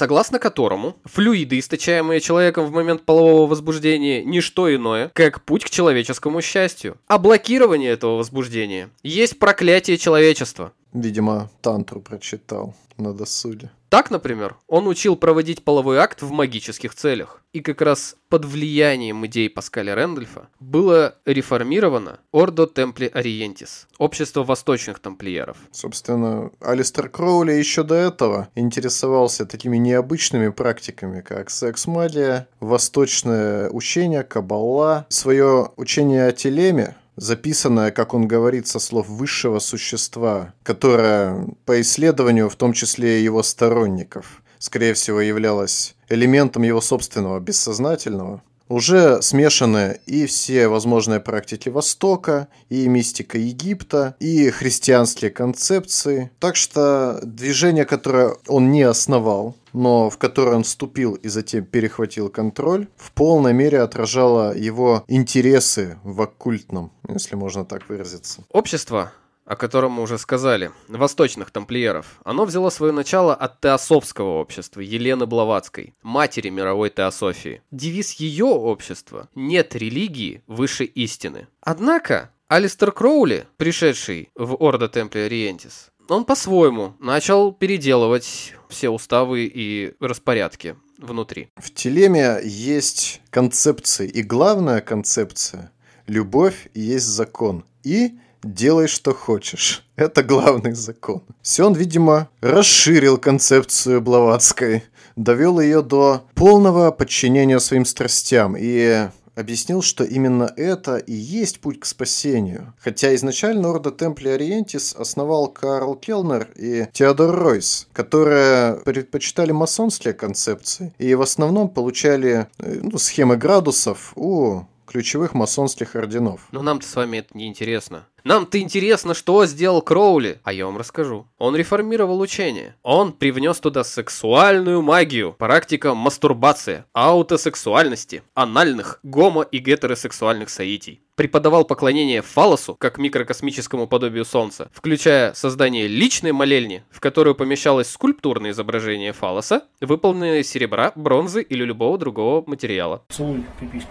согласно 0.00 0.38
которому 0.38 0.96
флюиды, 1.04 1.58
источаемые 1.58 2.20
человеком 2.20 2.64
в 2.64 2.72
момент 2.72 3.02
полового 3.02 3.46
возбуждения, 3.46 4.24
не 4.24 4.40
что 4.40 4.74
иное, 4.74 5.10
как 5.12 5.44
путь 5.44 5.62
к 5.62 5.68
человеческому 5.68 6.40
счастью. 6.40 6.96
А 7.06 7.18
блокирование 7.18 7.90
этого 7.90 8.16
возбуждения 8.16 8.88
есть 9.02 9.38
проклятие 9.38 9.98
человечества. 9.98 10.72
Видимо, 10.94 11.50
тантру 11.60 12.00
прочитал 12.00 12.74
на 12.96 13.12
досуге. 13.12 13.70
Так, 13.90 14.12
например, 14.12 14.56
он 14.68 14.86
учил 14.86 15.16
проводить 15.16 15.64
половой 15.64 15.98
акт 15.98 16.22
в 16.22 16.30
магических 16.30 16.94
целях. 16.94 17.42
И 17.52 17.60
как 17.60 17.82
раз 17.82 18.14
под 18.28 18.44
влиянием 18.44 19.26
идей 19.26 19.50
Паскаля 19.50 19.96
Рэндольфа 19.96 20.48
было 20.60 21.16
реформировано 21.24 22.20
Ордо 22.30 22.68
Темпли 22.68 23.10
Ориентис, 23.12 23.88
общество 23.98 24.44
восточных 24.44 25.00
тамплиеров. 25.00 25.56
Собственно, 25.72 26.52
Алистер 26.60 27.08
Кроули 27.08 27.50
еще 27.50 27.82
до 27.82 27.96
этого 27.96 28.48
интересовался 28.54 29.44
такими 29.44 29.78
необычными 29.78 30.50
практиками, 30.50 31.22
как 31.22 31.50
секс-магия, 31.50 32.46
восточное 32.60 33.68
учение, 33.70 34.22
каббала. 34.22 35.06
Свое 35.08 35.72
учение 35.76 36.28
о 36.28 36.32
телеме 36.32 36.94
записанное, 37.16 37.90
как 37.90 38.14
он 38.14 38.26
говорит, 38.26 38.66
со 38.66 38.78
слов 38.78 39.08
высшего 39.08 39.58
существа, 39.58 40.54
которое, 40.62 41.48
по 41.64 41.80
исследованию, 41.80 42.48
в 42.48 42.56
том 42.56 42.72
числе 42.72 43.22
его 43.22 43.42
сторонников, 43.42 44.42
скорее 44.58 44.94
всего, 44.94 45.20
являлось 45.20 45.94
элементом 46.08 46.62
его 46.62 46.80
собственного 46.80 47.40
бессознательного, 47.40 48.42
уже 48.70 49.20
смешаны 49.20 50.00
и 50.06 50.26
все 50.26 50.68
возможные 50.68 51.20
практики 51.20 51.68
Востока, 51.68 52.48
и 52.68 52.88
мистика 52.88 53.36
Египта, 53.36 54.14
и 54.20 54.48
христианские 54.50 55.30
концепции. 55.30 56.30
Так 56.38 56.56
что 56.56 57.20
движение, 57.22 57.84
которое 57.84 58.36
он 58.46 58.70
не 58.70 58.82
основал, 58.82 59.56
но 59.72 60.08
в 60.08 60.18
которое 60.18 60.56
он 60.56 60.62
вступил 60.62 61.14
и 61.14 61.28
затем 61.28 61.64
перехватил 61.64 62.28
контроль, 62.28 62.86
в 62.96 63.12
полной 63.12 63.52
мере 63.52 63.80
отражало 63.80 64.56
его 64.56 65.04
интересы 65.08 65.98
в 66.04 66.22
оккультном, 66.22 66.92
если 67.08 67.34
можно 67.34 67.64
так 67.64 67.88
выразиться. 67.88 68.44
Общество 68.50 69.12
о 69.50 69.56
котором 69.56 69.92
мы 69.92 70.02
уже 70.04 70.16
сказали, 70.16 70.70
восточных 70.86 71.50
тамплиеров, 71.50 72.20
оно 72.24 72.44
взяло 72.44 72.70
свое 72.70 72.92
начало 72.92 73.34
от 73.34 73.60
теософского 73.60 74.38
общества 74.38 74.80
Елены 74.80 75.26
Блаватской, 75.26 75.92
матери 76.04 76.50
мировой 76.50 76.88
теософии. 76.88 77.60
Девиз 77.72 78.12
ее 78.12 78.44
общества 78.44 79.28
«Нет 79.34 79.74
религии 79.74 80.44
выше 80.46 80.84
истины». 80.84 81.48
Однако, 81.62 82.30
Алистер 82.46 82.92
Кроули, 82.92 83.48
пришедший 83.56 84.30
в 84.36 84.54
Ордо 84.54 84.88
Темпли 84.88 85.18
Ориентис, 85.18 85.90
он 86.08 86.24
по-своему 86.24 86.94
начал 87.00 87.50
переделывать 87.52 88.54
все 88.68 88.88
уставы 88.88 89.50
и 89.52 89.94
распорядки 89.98 90.76
внутри. 90.96 91.48
В 91.56 91.74
телеме 91.74 92.38
есть 92.44 93.20
концепции, 93.30 94.08
и 94.08 94.22
главная 94.22 94.80
концепция– 94.80 95.72
любовь 96.06 96.68
есть 96.72 97.06
закон. 97.06 97.64
И 97.82 98.12
делай, 98.42 98.88
что 98.88 99.14
хочешь. 99.14 99.84
Это 99.96 100.22
главный 100.22 100.72
закон. 100.72 101.22
Сион, 101.42 101.74
видимо, 101.74 102.28
расширил 102.40 103.18
концепцию 103.18 104.00
Блаватской, 104.00 104.84
довел 105.16 105.60
ее 105.60 105.82
до 105.82 106.24
полного 106.34 106.90
подчинения 106.90 107.60
своим 107.60 107.84
страстям 107.84 108.56
и 108.58 109.08
объяснил, 109.40 109.82
что 109.82 110.04
именно 110.04 110.52
это 110.56 110.96
и 110.96 111.12
есть 111.12 111.60
путь 111.60 111.80
к 111.80 111.86
спасению. 111.86 112.74
Хотя 112.78 113.14
изначально 113.14 113.70
Орда 113.70 113.90
Темпли 113.90 114.28
Ориентис 114.28 114.94
основал 114.94 115.48
Карл 115.48 115.96
Келнер 115.96 116.48
и 116.56 116.86
Теодор 116.92 117.34
Ройс, 117.34 117.88
которые 117.92 118.74
предпочитали 118.84 119.52
масонские 119.52 120.14
концепции 120.14 120.92
и 120.98 121.14
в 121.14 121.22
основном 121.22 121.68
получали 121.68 122.46
э, 122.58 122.80
ну, 122.82 122.98
схемы 122.98 123.36
градусов 123.36 124.12
у 124.16 124.62
ключевых 124.90 125.34
масонских 125.34 125.94
орденов. 125.94 126.48
Но 126.50 126.62
нам-то 126.62 126.86
с 126.86 126.96
вами 126.96 127.18
это 127.18 127.36
не 127.36 127.46
интересно. 127.46 128.06
Нам-то 128.24 128.58
интересно, 128.58 129.14
что 129.14 129.46
сделал 129.46 129.80
Кроули, 129.80 130.40
а 130.42 130.52
я 130.52 130.66
вам 130.66 130.76
расскажу. 130.76 131.26
Он 131.38 131.56
реформировал 131.56 132.20
учение. 132.20 132.74
Он 132.82 133.12
привнес 133.12 133.58
туда 133.60 133.82
сексуальную 133.82 134.82
магию, 134.82 135.32
практика 135.32 135.94
мастурбации, 135.94 136.84
аутосексуальности, 136.92 138.22
анальных, 138.34 139.00
гомо- 139.02 139.46
и 139.50 139.58
гетеросексуальных 139.58 140.50
соитий. 140.50 141.00
Преподавал 141.14 141.64
поклонение 141.64 142.20
фалосу, 142.20 142.74
как 142.74 142.98
микрокосмическому 142.98 143.86
подобию 143.86 144.24
Солнца, 144.24 144.70
включая 144.72 145.32
создание 145.34 145.86
личной 145.86 146.32
молельни, 146.32 146.82
в 146.90 147.00
которую 147.00 147.34
помещалось 147.34 147.90
скульптурное 147.90 148.50
изображение 148.50 149.12
фалоса, 149.12 149.62
выполненное 149.80 150.40
из 150.40 150.50
серебра, 150.50 150.92
бронзы 150.94 151.42
или 151.42 151.64
любого 151.64 151.96
другого 151.96 152.42
материала. 152.46 153.04
Целуй 153.08 153.44
пипиську. 153.58 153.90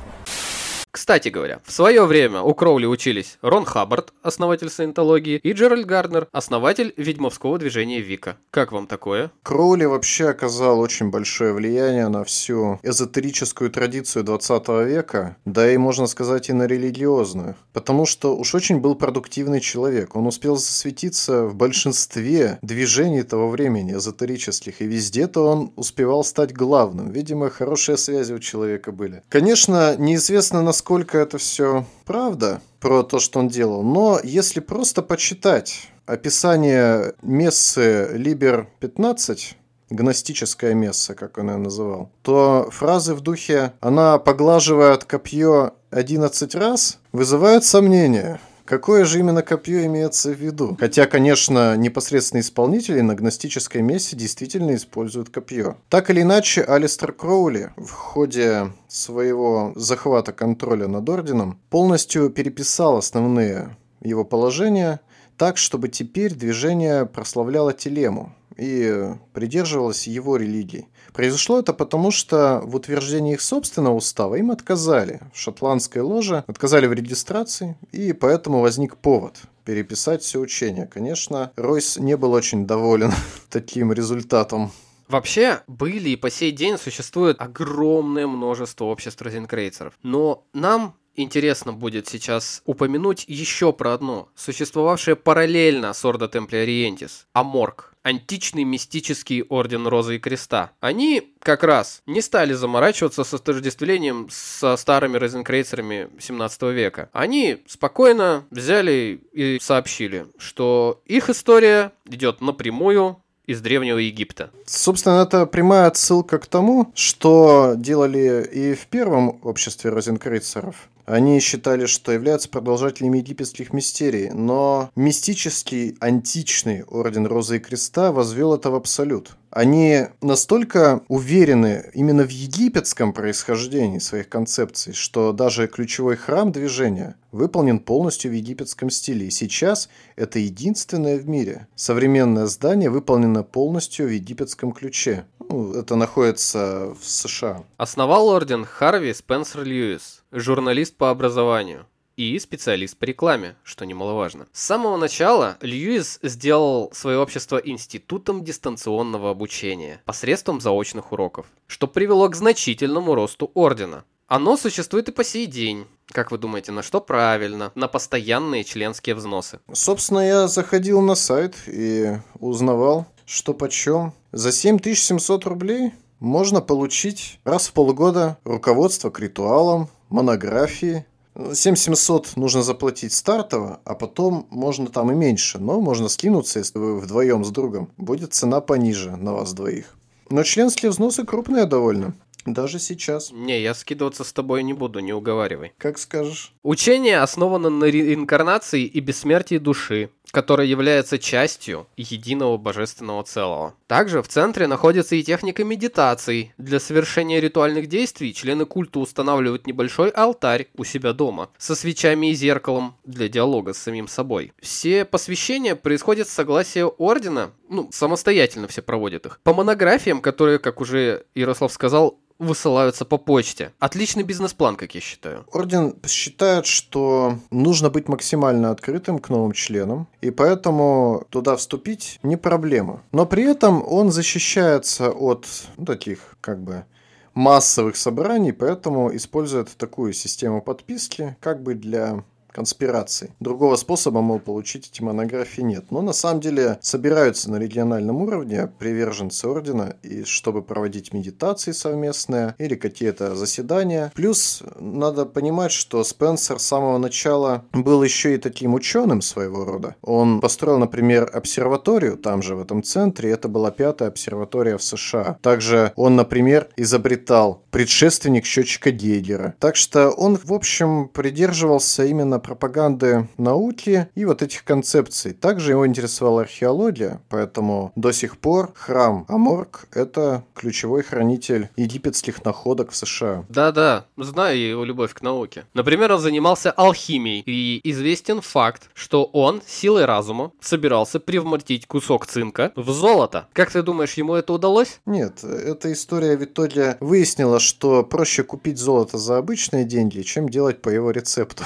Кстати 0.91 1.29
говоря, 1.29 1.59
в 1.65 1.71
свое 1.71 2.05
время 2.05 2.41
у 2.41 2.53
Кроули 2.55 2.87
учились 2.87 3.37
Рон 3.41 3.63
Хаббард, 3.63 4.11
основатель 4.23 4.69
саентологии, 4.69 5.39
и 5.43 5.53
Джеральд 5.53 5.85
Гарднер, 5.85 6.27
основатель 6.31 6.93
ведьмовского 6.97 7.59
движения 7.59 8.01
Вика. 8.01 8.37
Как 8.49 8.71
вам 8.71 8.87
такое? 8.87 9.31
Кроули 9.43 9.85
вообще 9.85 10.29
оказал 10.29 10.79
очень 10.79 11.09
большое 11.09 11.53
влияние 11.53 12.07
на 12.07 12.23
всю 12.23 12.79
эзотерическую 12.81 13.69
традицию 13.69 14.23
20 14.23 14.67
века, 14.87 15.37
да 15.45 15.71
и, 15.71 15.77
можно 15.77 16.07
сказать, 16.07 16.49
и 16.49 16.53
на 16.53 16.65
религиозную. 16.65 17.55
Потому 17.71 18.05
что 18.07 18.35
уж 18.35 18.55
очень 18.55 18.79
был 18.79 18.95
продуктивный 18.95 19.61
человек. 19.61 20.15
Он 20.15 20.25
успел 20.25 20.57
засветиться 20.57 21.45
в 21.45 21.55
большинстве 21.55 22.57
движений 22.63 23.21
того 23.21 23.49
времени, 23.49 23.93
эзотерических, 23.93 24.81
и 24.81 24.85
везде-то 24.85 25.45
он 25.45 25.71
успевал 25.75 26.23
стать 26.23 26.51
главным. 26.51 27.11
Видимо, 27.11 27.51
хорошие 27.51 27.97
связи 27.97 28.33
у 28.33 28.39
человека 28.39 28.91
были. 28.91 29.21
Конечно, 29.29 29.95
неизвестно, 29.97 30.63
насколько 30.63 30.78
это 31.17 31.37
все 31.37 31.85
правда 32.05 32.61
про 32.79 33.03
то, 33.03 33.19
что 33.19 33.39
он 33.39 33.47
делал, 33.47 33.83
но 33.83 34.19
если 34.23 34.59
просто 34.59 35.01
почитать 35.01 35.89
описание 36.05 37.13
мессы 37.21 38.09
Либер 38.13 38.67
15, 38.79 39.57
гностическая 39.89 40.73
месса, 40.73 41.15
как 41.15 41.37
он 41.37 41.49
ее 41.51 41.57
называл, 41.57 42.09
то 42.21 42.69
фразы 42.71 43.13
в 43.13 43.21
духе 43.21 43.73
«она 43.79 44.17
поглаживает 44.17 45.03
копье 45.05 45.73
11 45.91 46.55
раз» 46.55 46.99
вызывают 47.11 47.63
сомнения. 47.63 48.39
Какое 48.69 49.03
же 49.03 49.17
именно 49.17 49.41
копье 49.41 49.83
имеется 49.87 50.29
в 50.29 50.35
виду? 50.35 50.77
Хотя, 50.79 51.07
конечно, 51.07 51.75
непосредственные 51.75 52.43
исполнители 52.43 53.01
на 53.01 53.15
гностической 53.15 53.81
мессе 53.81 54.15
действительно 54.15 54.75
используют 54.75 55.31
копье. 55.31 55.77
Так 55.89 56.11
или 56.11 56.21
иначе, 56.21 56.61
Алистер 56.61 57.11
Кроули 57.11 57.71
в 57.77 57.89
ходе 57.89 58.71
своего 58.87 59.73
захвата 59.75 60.33
контроля 60.33 60.87
над 60.87 61.09
Орденом 61.09 61.59
полностью 61.71 62.29
переписал 62.29 62.97
основные 62.97 63.75
его 64.01 64.23
положения 64.23 64.99
так, 65.35 65.57
чтобы 65.57 65.87
теперь 65.87 66.35
движение 66.35 67.07
прославляло 67.07 67.73
Телему 67.73 68.35
и 68.55 69.15
придерживалось 69.33 70.05
его 70.05 70.37
религии. 70.37 70.87
Произошло 71.13 71.59
это 71.59 71.73
потому, 71.73 72.11
что 72.11 72.61
в 72.63 72.75
утверждении 72.75 73.33
их 73.33 73.41
собственного 73.41 73.95
устава 73.95 74.35
им 74.35 74.51
отказали. 74.51 75.19
В 75.33 75.39
шотландской 75.39 76.01
ложе 76.01 76.43
отказали 76.47 76.87
в 76.87 76.93
регистрации, 76.93 77.77
и 77.91 78.13
поэтому 78.13 78.61
возник 78.61 78.97
повод 78.97 79.35
переписать 79.65 80.23
все 80.23 80.39
учение. 80.39 80.87
Конечно, 80.87 81.51
Ройс 81.55 81.97
не 81.97 82.17
был 82.17 82.33
очень 82.33 82.65
доволен 82.65 83.11
таким 83.49 83.93
результатом. 83.93 84.71
Вообще, 85.07 85.61
были 85.67 86.09
и 86.09 86.15
по 86.15 86.29
сей 86.29 86.51
день 86.51 86.77
существует 86.77 87.37
огромное 87.41 88.27
множество 88.27 88.85
обществ 88.85 89.21
розенкрейцеров. 89.21 89.93
Но 90.03 90.45
нам 90.53 90.95
интересно 91.15 91.73
будет 91.73 92.07
сейчас 92.07 92.61
упомянуть 92.65 93.25
еще 93.27 93.73
про 93.73 93.93
одно, 93.93 94.29
существовавшее 94.35 95.15
параллельно 95.15 95.93
с 95.93 96.03
Ордо 96.05 96.27
Темпли 96.27 96.57
Ориентис– 96.57 97.27
Аморг, 97.33 97.93
античный 98.03 98.63
мистический 98.63 99.43
орден 99.43 99.87
Розы 99.87 100.15
и 100.15 100.19
Креста. 100.19 100.71
Они 100.79 101.33
как 101.39 101.63
раз 101.63 102.01
не 102.05 102.21
стали 102.21 102.53
заморачиваться 102.53 103.23
с 103.23 103.33
отождествлением 103.33 104.27
со 104.31 104.75
старыми 104.77 105.17
розенкрейцерами 105.17 106.09
17 106.19 106.61
века. 106.63 107.09
Они 107.13 107.57
спокойно 107.67 108.45
взяли 108.51 109.21
и 109.33 109.59
сообщили, 109.61 110.27
что 110.37 111.01
их 111.05 111.29
история 111.29 111.91
идет 112.05 112.41
напрямую 112.41 113.21
из 113.49 113.61
Древнего 113.61 113.97
Египта. 113.97 114.51
Собственно, 114.67 115.23
это 115.23 115.47
прямая 115.47 115.87
отсылка 115.87 116.37
к 116.37 116.45
тому, 116.45 116.91
что 116.93 117.73
делали 117.75 118.47
и 118.53 118.75
в 118.75 118.85
первом 118.85 119.39
обществе 119.41 119.89
розенкрейцеров. 119.89 120.87
Они 121.09 121.39
считали, 121.39 121.87
что 121.87 122.11
являются 122.11 122.49
продолжателями 122.49 123.17
египетских 123.17 123.73
мистерий, 123.73 124.29
но 124.29 124.91
мистический 124.95 125.97
античный 125.99 126.83
орден 126.83 127.25
Розы 127.25 127.57
и 127.57 127.59
Креста 127.59 128.11
возвел 128.11 128.53
это 128.53 128.69
в 128.69 128.75
абсолют. 128.75 129.35
Они 129.51 130.05
настолько 130.21 131.01
уверены 131.07 131.89
именно 131.93 132.23
в 132.23 132.29
египетском 132.29 133.13
происхождении 133.13 133.99
своих 133.99 134.29
концепций, 134.29 134.93
что 134.93 135.33
даже 135.33 135.67
ключевой 135.67 136.17
храм 136.17 136.51
движения 136.51 137.15
выполнен 137.31 137.79
полностью 137.79 138.31
в 138.31 138.35
египетском 138.35 138.89
стиле. 138.89 139.27
И 139.27 139.31
сейчас 139.31 139.89
это 140.15 140.39
единственное 140.39 141.17
в 141.17 141.27
мире. 141.27 141.67
Современное 141.75 142.45
здание 142.45 142.89
выполнено 142.89 143.43
полностью 143.43 144.07
в 144.07 144.11
египетском 144.11 144.71
ключе. 144.71 145.25
Ну, 145.49 145.73
это 145.73 145.95
находится 145.95 146.93
в 146.99 147.07
США. 147.07 147.63
Основал 147.77 148.27
орден 148.27 148.65
Харви 148.65 149.13
Спенсер 149.13 149.63
Льюис, 149.63 150.23
журналист 150.31 150.95
по 150.95 151.09
образованию 151.09 151.87
и 152.19 152.37
специалист 152.37 152.97
по 152.97 153.05
рекламе, 153.05 153.55
что 153.63 153.85
немаловажно. 153.85 154.47
С 154.51 154.61
самого 154.61 154.97
начала 154.97 155.57
Льюис 155.61 156.19
сделал 156.21 156.91
свое 156.93 157.17
общество 157.17 157.55
институтом 157.57 158.43
дистанционного 158.43 159.31
обучения 159.31 160.01
посредством 160.03 160.59
заочных 160.59 161.13
уроков, 161.13 161.45
что 161.65 161.87
привело 161.87 162.27
к 162.27 162.35
значительному 162.35 163.15
росту 163.15 163.51
ордена. 163.53 164.03
Оно 164.27 164.57
существует 164.57 165.07
и 165.07 165.13
по 165.13 165.23
сей 165.23 165.45
день. 165.45 165.87
Как 166.07 166.31
вы 166.31 166.37
думаете, 166.37 166.73
на 166.73 166.83
что 166.83 166.99
правильно? 166.99 167.71
На 167.75 167.87
постоянные 167.87 168.65
членские 168.65 169.15
взносы. 169.15 169.61
Собственно, 169.71 170.19
я 170.19 170.47
заходил 170.49 170.99
на 170.99 171.15
сайт 171.15 171.55
и 171.67 172.17
узнавал, 172.37 173.07
что 173.25 173.53
почем. 173.53 174.13
За 174.33 174.51
7700 174.51 175.45
рублей 175.45 175.93
можно 176.19 176.59
получить 176.59 177.39
раз 177.45 177.69
в 177.69 177.73
полгода 177.73 178.37
руководство 178.43 179.09
к 179.09 179.21
ритуалам, 179.21 179.89
монографии. 180.09 181.05
7700 181.53 182.35
нужно 182.35 182.63
заплатить 182.63 183.13
стартово, 183.13 183.79
а 183.85 183.95
потом 183.95 184.47
можно 184.49 184.87
там 184.87 185.11
и 185.11 185.15
меньше, 185.15 185.59
но 185.59 185.79
можно 185.79 186.09
скинуться, 186.09 186.59
если 186.59 186.79
вы 186.79 186.99
вдвоем 186.99 187.43
с 187.43 187.49
другом. 187.49 187.89
Будет 187.97 188.33
цена 188.33 188.61
пониже 188.61 189.15
на 189.15 189.33
вас 189.33 189.53
двоих. 189.53 189.95
Но 190.29 190.43
членские 190.43 190.91
взносы 190.91 191.25
крупные 191.25 191.65
довольно. 191.65 192.13
Даже 192.45 192.79
сейчас. 192.79 193.31
Не, 193.31 193.61
я 193.61 193.73
скидываться 193.73 194.23
с 194.23 194.31
тобой 194.33 194.63
не 194.63 194.73
буду, 194.73 194.99
не 194.99 195.13
уговаривай. 195.13 195.73
Как 195.77 195.97
скажешь. 195.97 196.53
Учение 196.63 197.19
основано 197.19 197.69
на 197.69 197.85
реинкарнации 197.85 198.83
и 198.83 198.99
бессмертии 198.99 199.57
души, 199.57 200.09
которая 200.31 200.67
является 200.67 201.17
частью 201.17 201.87
единого 201.97 202.57
божественного 202.57 203.23
целого. 203.23 203.73
Также 203.87 204.21
в 204.21 204.27
центре 204.27 204.67
находится 204.67 205.15
и 205.15 205.23
техника 205.23 205.63
медитаций. 205.63 206.53
Для 206.57 206.79
совершения 206.79 207.39
ритуальных 207.39 207.87
действий 207.87 208.33
члены 208.33 208.65
культа 208.65 208.99
устанавливают 208.99 209.67
небольшой 209.67 210.09
алтарь 210.09 210.67
у 210.77 210.83
себя 210.83 211.13
дома 211.13 211.49
со 211.57 211.75
свечами 211.75 212.31
и 212.31 212.33
зеркалом 212.33 212.95
для 213.05 213.29
диалога 213.29 213.73
с 213.73 213.79
самим 213.79 214.07
собой. 214.07 214.53
Все 214.61 215.05
посвящения 215.05 215.75
происходят 215.75 216.27
с 216.27 216.33
согласия 216.33 216.85
ордена, 216.85 217.51
ну, 217.69 217.89
самостоятельно 217.91 218.67
все 218.67 218.81
проводят 218.81 219.25
их. 219.25 219.39
По 219.43 219.53
монографиям, 219.53 220.21
которые, 220.21 220.59
как 220.59 220.81
уже 220.81 221.25
Ярослав 221.35 221.71
сказал, 221.71 222.19
высылаются 222.39 223.05
по 223.05 223.17
почте. 223.17 223.73
Отличный 223.79 224.23
бизнес-план, 224.23 224.77
как 224.77 224.95
я 224.95 225.01
считаю. 225.01 225.45
Орден 225.51 225.95
считает, 226.07 226.65
что 226.65 227.37
нужно 227.51 227.89
быть 227.89 228.07
максимально 228.07 228.71
открытым 228.71 229.19
к 229.19 229.29
новым 229.29 229.51
членам, 229.51 230.07
и 230.21 230.31
поэтому 230.31 231.25
туда 231.29 231.55
вступить 231.55 232.19
не 232.23 232.35
проблема. 232.37 233.03
Но 233.11 233.25
при 233.25 233.43
этом 233.43 233.83
он 233.87 234.11
защищается 234.11 235.11
от 235.11 235.45
ну, 235.77 235.85
таких, 235.85 236.35
как 236.41 236.61
бы, 236.61 236.85
массовых 237.33 237.95
собраний, 237.95 238.51
поэтому 238.51 239.15
используют 239.15 239.69
такую 239.77 240.13
систему 240.13 240.61
подписки, 240.61 241.37
как 241.39 241.63
бы 241.63 241.73
для 241.73 242.23
конспирации. 242.51 243.31
Другого 243.39 243.75
способа, 243.75 244.21
мол, 244.21 244.39
получить 244.39 244.89
эти 244.91 245.01
монографии 245.01 245.61
нет. 245.61 245.85
Но 245.91 246.01
на 246.01 246.13
самом 246.13 246.41
деле 246.41 246.77
собираются 246.81 247.51
на 247.51 247.57
региональном 247.57 248.21
уровне 248.21 248.69
приверженцы 248.79 249.45
ордена, 249.45 249.95
и 250.03 250.23
чтобы 250.23 250.61
проводить 250.61 251.13
медитации 251.13 251.71
совместные 251.71 252.55
или 252.57 252.75
какие-то 252.75 253.35
заседания. 253.35 254.11
Плюс 254.15 254.63
надо 254.79 255.25
понимать, 255.25 255.71
что 255.71 256.03
Спенсер 256.03 256.59
с 256.59 256.63
самого 256.63 256.97
начала 256.97 257.65
был 257.73 258.03
еще 258.03 258.35
и 258.35 258.37
таким 258.37 258.73
ученым 258.73 259.21
своего 259.21 259.65
рода. 259.65 259.95
Он 260.01 260.41
построил, 260.41 260.79
например, 260.79 261.29
обсерваторию 261.33 262.17
там 262.17 262.41
же, 262.41 262.55
в 262.55 262.61
этом 262.61 262.83
центре. 262.83 263.31
Это 263.31 263.47
была 263.47 263.71
пятая 263.71 264.09
обсерватория 264.09 264.77
в 264.77 264.83
США. 264.83 265.37
Также 265.41 265.93
он, 265.95 266.15
например, 266.15 266.69
изобретал 266.77 267.63
предшественник 267.71 268.45
счетчика 268.45 268.91
Гейгера. 268.91 269.55
Так 269.59 269.75
что 269.75 270.09
он, 270.09 270.37
в 270.37 270.53
общем, 270.53 271.07
придерживался 271.07 272.05
именно 272.05 272.38
пропаганды 272.39 273.27
науки 273.37 274.07
и 274.15 274.25
вот 274.25 274.41
этих 274.41 274.63
концепций. 274.63 275.33
Также 275.33 275.71
его 275.71 275.85
интересовала 275.85 276.41
археология, 276.41 277.21
поэтому 277.29 277.91
до 277.95 278.11
сих 278.11 278.37
пор 278.37 278.71
храм 278.75 279.25
Аморг– 279.27 279.87
это 279.93 280.43
ключевой 280.53 281.03
хранитель 281.03 281.69
египетских 281.75 282.43
находок 282.45 282.91
в 282.91 282.95
США. 282.95 283.45
Да-да, 283.49 284.05
знаю 284.17 284.59
его 284.59 284.83
любовь 284.83 285.13
к 285.13 285.21
науке. 285.21 285.65
Например, 285.73 286.13
он 286.13 286.19
занимался 286.19 286.71
алхимией, 286.71 287.43
и 287.45 287.81
известен 287.83 288.41
факт, 288.41 288.89
что 288.93 289.23
он 289.25 289.61
силой 289.65 290.05
разума 290.05 290.51
собирался 290.61 291.19
превратить 291.19 291.87
кусок 291.87 292.25
цинка 292.25 292.71
в 292.75 292.89
золото. 292.91 293.47
Как 293.53 293.71
ты 293.71 293.81
думаешь, 293.81 294.13
ему 294.13 294.35
это 294.35 294.53
удалось? 294.53 294.99
Нет, 295.05 295.43
эта 295.43 295.91
история 295.91 296.37
в 296.37 296.43
итоге 296.43 296.97
выяснила, 296.99 297.59
что 297.59 298.03
проще 298.03 298.43
купить 298.43 298.77
золото 298.77 299.17
за 299.17 299.37
обычные 299.37 299.85
деньги, 299.85 300.21
чем 300.21 300.49
делать 300.49 300.81
по 300.81 300.89
его 300.89 301.11
рецепту 301.11 301.63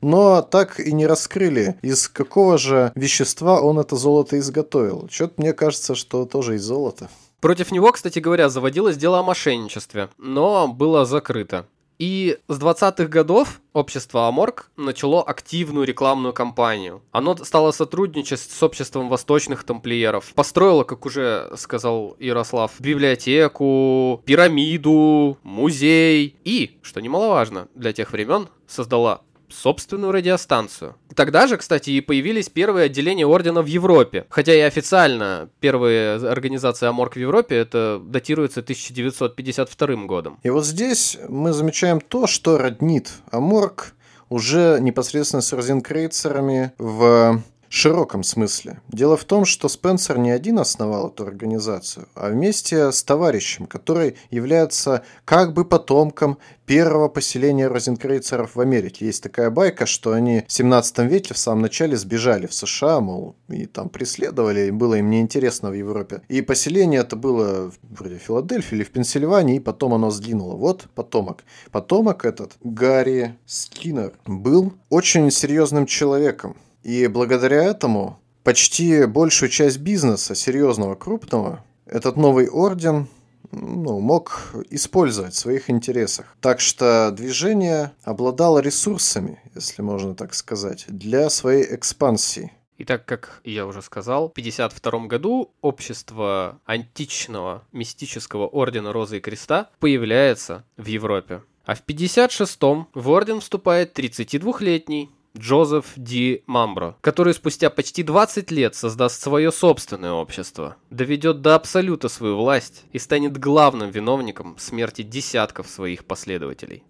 но 0.00 0.42
так 0.42 0.80
и 0.80 0.92
не 0.92 1.06
раскрыли, 1.06 1.78
из 1.82 2.08
какого 2.08 2.58
же 2.58 2.92
вещества 2.94 3.60
он 3.60 3.78
это 3.78 3.96
золото 3.96 4.38
изготовил. 4.38 5.08
Что-то 5.10 5.34
мне 5.38 5.52
кажется, 5.52 5.94
что 5.94 6.24
тоже 6.24 6.56
из 6.56 6.62
золота. 6.62 7.08
Против 7.40 7.72
него, 7.72 7.90
кстати 7.92 8.18
говоря, 8.18 8.48
заводилось 8.48 8.96
дело 8.96 9.18
о 9.18 9.22
мошенничестве, 9.22 10.10
но 10.18 10.68
было 10.68 11.04
закрыто. 11.06 11.66
И 12.00 12.38
с 12.48 12.58
20-х 12.58 13.08
годов 13.08 13.60
общество 13.74 14.26
Аморг 14.26 14.70
начало 14.78 15.22
активную 15.22 15.86
рекламную 15.86 16.32
кампанию. 16.32 17.02
Оно 17.12 17.36
стало 17.36 17.72
сотрудничать 17.72 18.40
с 18.40 18.62
обществом 18.62 19.10
восточных 19.10 19.64
тамплиеров. 19.64 20.32
Построило, 20.34 20.84
как 20.84 21.04
уже 21.04 21.52
сказал 21.56 22.16
Ярослав, 22.18 22.72
библиотеку, 22.78 24.22
пирамиду, 24.24 25.36
музей. 25.42 26.36
И, 26.42 26.78
что 26.80 27.02
немаловажно 27.02 27.68
для 27.74 27.92
тех 27.92 28.12
времен, 28.12 28.48
создала 28.66 29.20
собственную 29.52 30.12
радиостанцию. 30.12 30.96
Тогда 31.14 31.46
же, 31.46 31.56
кстати, 31.56 31.90
и 31.90 32.00
появились 32.00 32.48
первые 32.48 32.86
отделения 32.86 33.26
ордена 33.26 33.62
в 33.62 33.66
Европе. 33.66 34.26
Хотя 34.28 34.54
и 34.54 34.60
официально 34.60 35.48
первые 35.60 36.16
организации 36.16 36.86
Аморг 36.86 37.14
в 37.14 37.18
Европе 37.18 37.56
это 37.56 38.00
датируется 38.04 38.60
1952 38.60 40.06
годом. 40.06 40.38
И 40.42 40.50
вот 40.50 40.64
здесь 40.64 41.18
мы 41.28 41.52
замечаем 41.52 42.00
то, 42.00 42.26
что 42.26 42.58
роднит 42.58 43.10
Аморг 43.30 43.94
уже 44.28 44.78
непосредственно 44.80 45.42
с 45.42 45.52
розенкрейцерами 45.52 46.72
в 46.78 47.42
широком 47.70 48.24
смысле. 48.24 48.80
Дело 48.88 49.16
в 49.16 49.24
том, 49.24 49.44
что 49.44 49.68
Спенсер 49.68 50.18
не 50.18 50.32
один 50.32 50.58
основал 50.58 51.08
эту 51.08 51.24
организацию, 51.24 52.08
а 52.14 52.28
вместе 52.28 52.90
с 52.90 53.02
товарищем, 53.02 53.66
который 53.66 54.16
является 54.30 55.04
как 55.24 55.54
бы 55.54 55.64
потомком 55.64 56.38
первого 56.66 57.08
поселения 57.08 57.68
розенкрейцеров 57.68 58.56
в 58.56 58.60
Америке. 58.60 59.06
Есть 59.06 59.22
такая 59.22 59.50
байка, 59.50 59.86
что 59.86 60.12
они 60.12 60.44
в 60.46 60.52
17 60.52 60.98
веке 61.00 61.32
в 61.34 61.38
самом 61.38 61.62
начале 61.62 61.96
сбежали 61.96 62.46
в 62.46 62.54
США, 62.54 63.00
мол, 63.00 63.36
и 63.48 63.66
там 63.66 63.88
преследовали, 63.88 64.66
и 64.66 64.70
было 64.70 64.94
им 64.94 65.08
неинтересно 65.08 65.70
в 65.70 65.74
Европе. 65.74 66.22
И 66.28 66.42
поселение 66.42 67.00
это 67.00 67.14
было 67.16 67.72
вроде 67.82 68.18
Филадельфии 68.18 68.76
или 68.76 68.84
в 68.84 68.90
Пенсильвании, 68.90 69.56
и 69.56 69.60
потом 69.60 69.94
оно 69.94 70.10
сдвинуло. 70.10 70.56
Вот 70.56 70.86
потомок. 70.94 71.44
Потомок 71.70 72.24
этот, 72.24 72.52
Гарри 72.62 73.36
Скиннер, 73.46 74.12
был 74.26 74.72
очень 74.90 75.30
серьезным 75.30 75.86
человеком. 75.86 76.56
И 76.82 77.06
благодаря 77.06 77.62
этому 77.64 78.18
почти 78.42 79.04
большую 79.06 79.50
часть 79.50 79.78
бизнеса, 79.78 80.34
серьезного, 80.34 80.94
крупного, 80.94 81.64
этот 81.86 82.16
новый 82.16 82.48
орден 82.48 83.08
ну, 83.52 84.00
мог 84.00 84.54
использовать 84.70 85.34
в 85.34 85.38
своих 85.38 85.70
интересах. 85.70 86.36
Так 86.40 86.60
что 86.60 87.10
движение 87.10 87.92
обладало 88.02 88.60
ресурсами, 88.60 89.40
если 89.54 89.82
можно 89.82 90.14
так 90.14 90.34
сказать, 90.34 90.84
для 90.88 91.30
своей 91.30 91.74
экспансии. 91.74 92.52
И 92.78 92.84
так 92.84 93.04
как 93.04 93.42
я 93.44 93.66
уже 93.66 93.82
сказал, 93.82 94.28
в 94.28 94.32
1952 94.32 95.06
году 95.06 95.52
общество 95.60 96.60
античного 96.64 97.62
мистического 97.72 98.46
ордена 98.46 98.92
Розы 98.92 99.18
и 99.18 99.20
Креста 99.20 99.68
появляется 99.80 100.64
в 100.78 100.86
Европе. 100.86 101.42
А 101.66 101.74
в 101.74 101.80
1956 101.80 102.58
в 102.94 103.10
орден 103.10 103.40
вступает 103.40 103.98
32-летний 103.98 105.10
Джозеф 105.38 105.92
Ди 105.96 106.42
Мамбро, 106.46 106.96
который 107.00 107.34
спустя 107.34 107.70
почти 107.70 108.02
20 108.02 108.50
лет 108.50 108.74
создаст 108.74 109.22
свое 109.22 109.52
собственное 109.52 110.12
общество, 110.12 110.76
доведет 110.90 111.40
до 111.40 111.54
абсолюта 111.54 112.08
свою 112.08 112.36
власть 112.36 112.84
и 112.92 112.98
станет 112.98 113.38
главным 113.38 113.90
виновником 113.90 114.56
смерти 114.58 115.02
десятков 115.02 115.68
своих 115.68 116.04
последователей. 116.04 116.82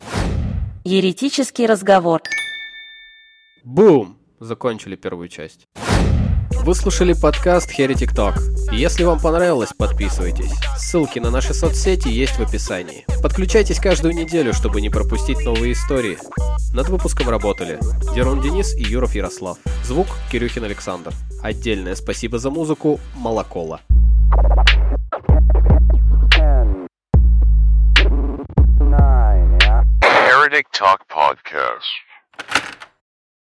Еретический 0.84 1.66
разговор. 1.66 2.22
Бум! 3.62 4.16
Закончили 4.38 4.96
первую 4.96 5.28
часть. 5.28 5.68
Вы 6.62 6.74
слушали 6.74 7.14
подкаст 7.14 7.70
Heretic 7.70 8.14
Talk. 8.14 8.34
Если 8.70 9.02
вам 9.02 9.18
понравилось, 9.18 9.72
подписывайтесь. 9.72 10.52
Ссылки 10.76 11.18
на 11.18 11.30
наши 11.30 11.54
соцсети 11.54 12.08
есть 12.08 12.34
в 12.34 12.42
описании. 12.42 13.06
Подключайтесь 13.22 13.80
каждую 13.80 14.14
неделю, 14.14 14.52
чтобы 14.52 14.82
не 14.82 14.90
пропустить 14.90 15.42
новые 15.42 15.72
истории. 15.72 16.18
Над 16.74 16.90
выпуском 16.90 17.30
работали 17.30 17.78
Дерон 18.14 18.42
Денис 18.42 18.74
и 18.74 18.82
Юров 18.82 19.14
Ярослав. 19.14 19.56
Звук 19.84 20.06
Кирюхин 20.30 20.64
Александр. 20.64 21.12
Отдельное 21.42 21.94
спасибо 21.94 22.38
за 22.38 22.50
музыку 22.50 23.00
Молокола. 23.14 23.80
Heretic 30.02 30.66
Talk 30.78 31.00
Podcast. 31.08 31.80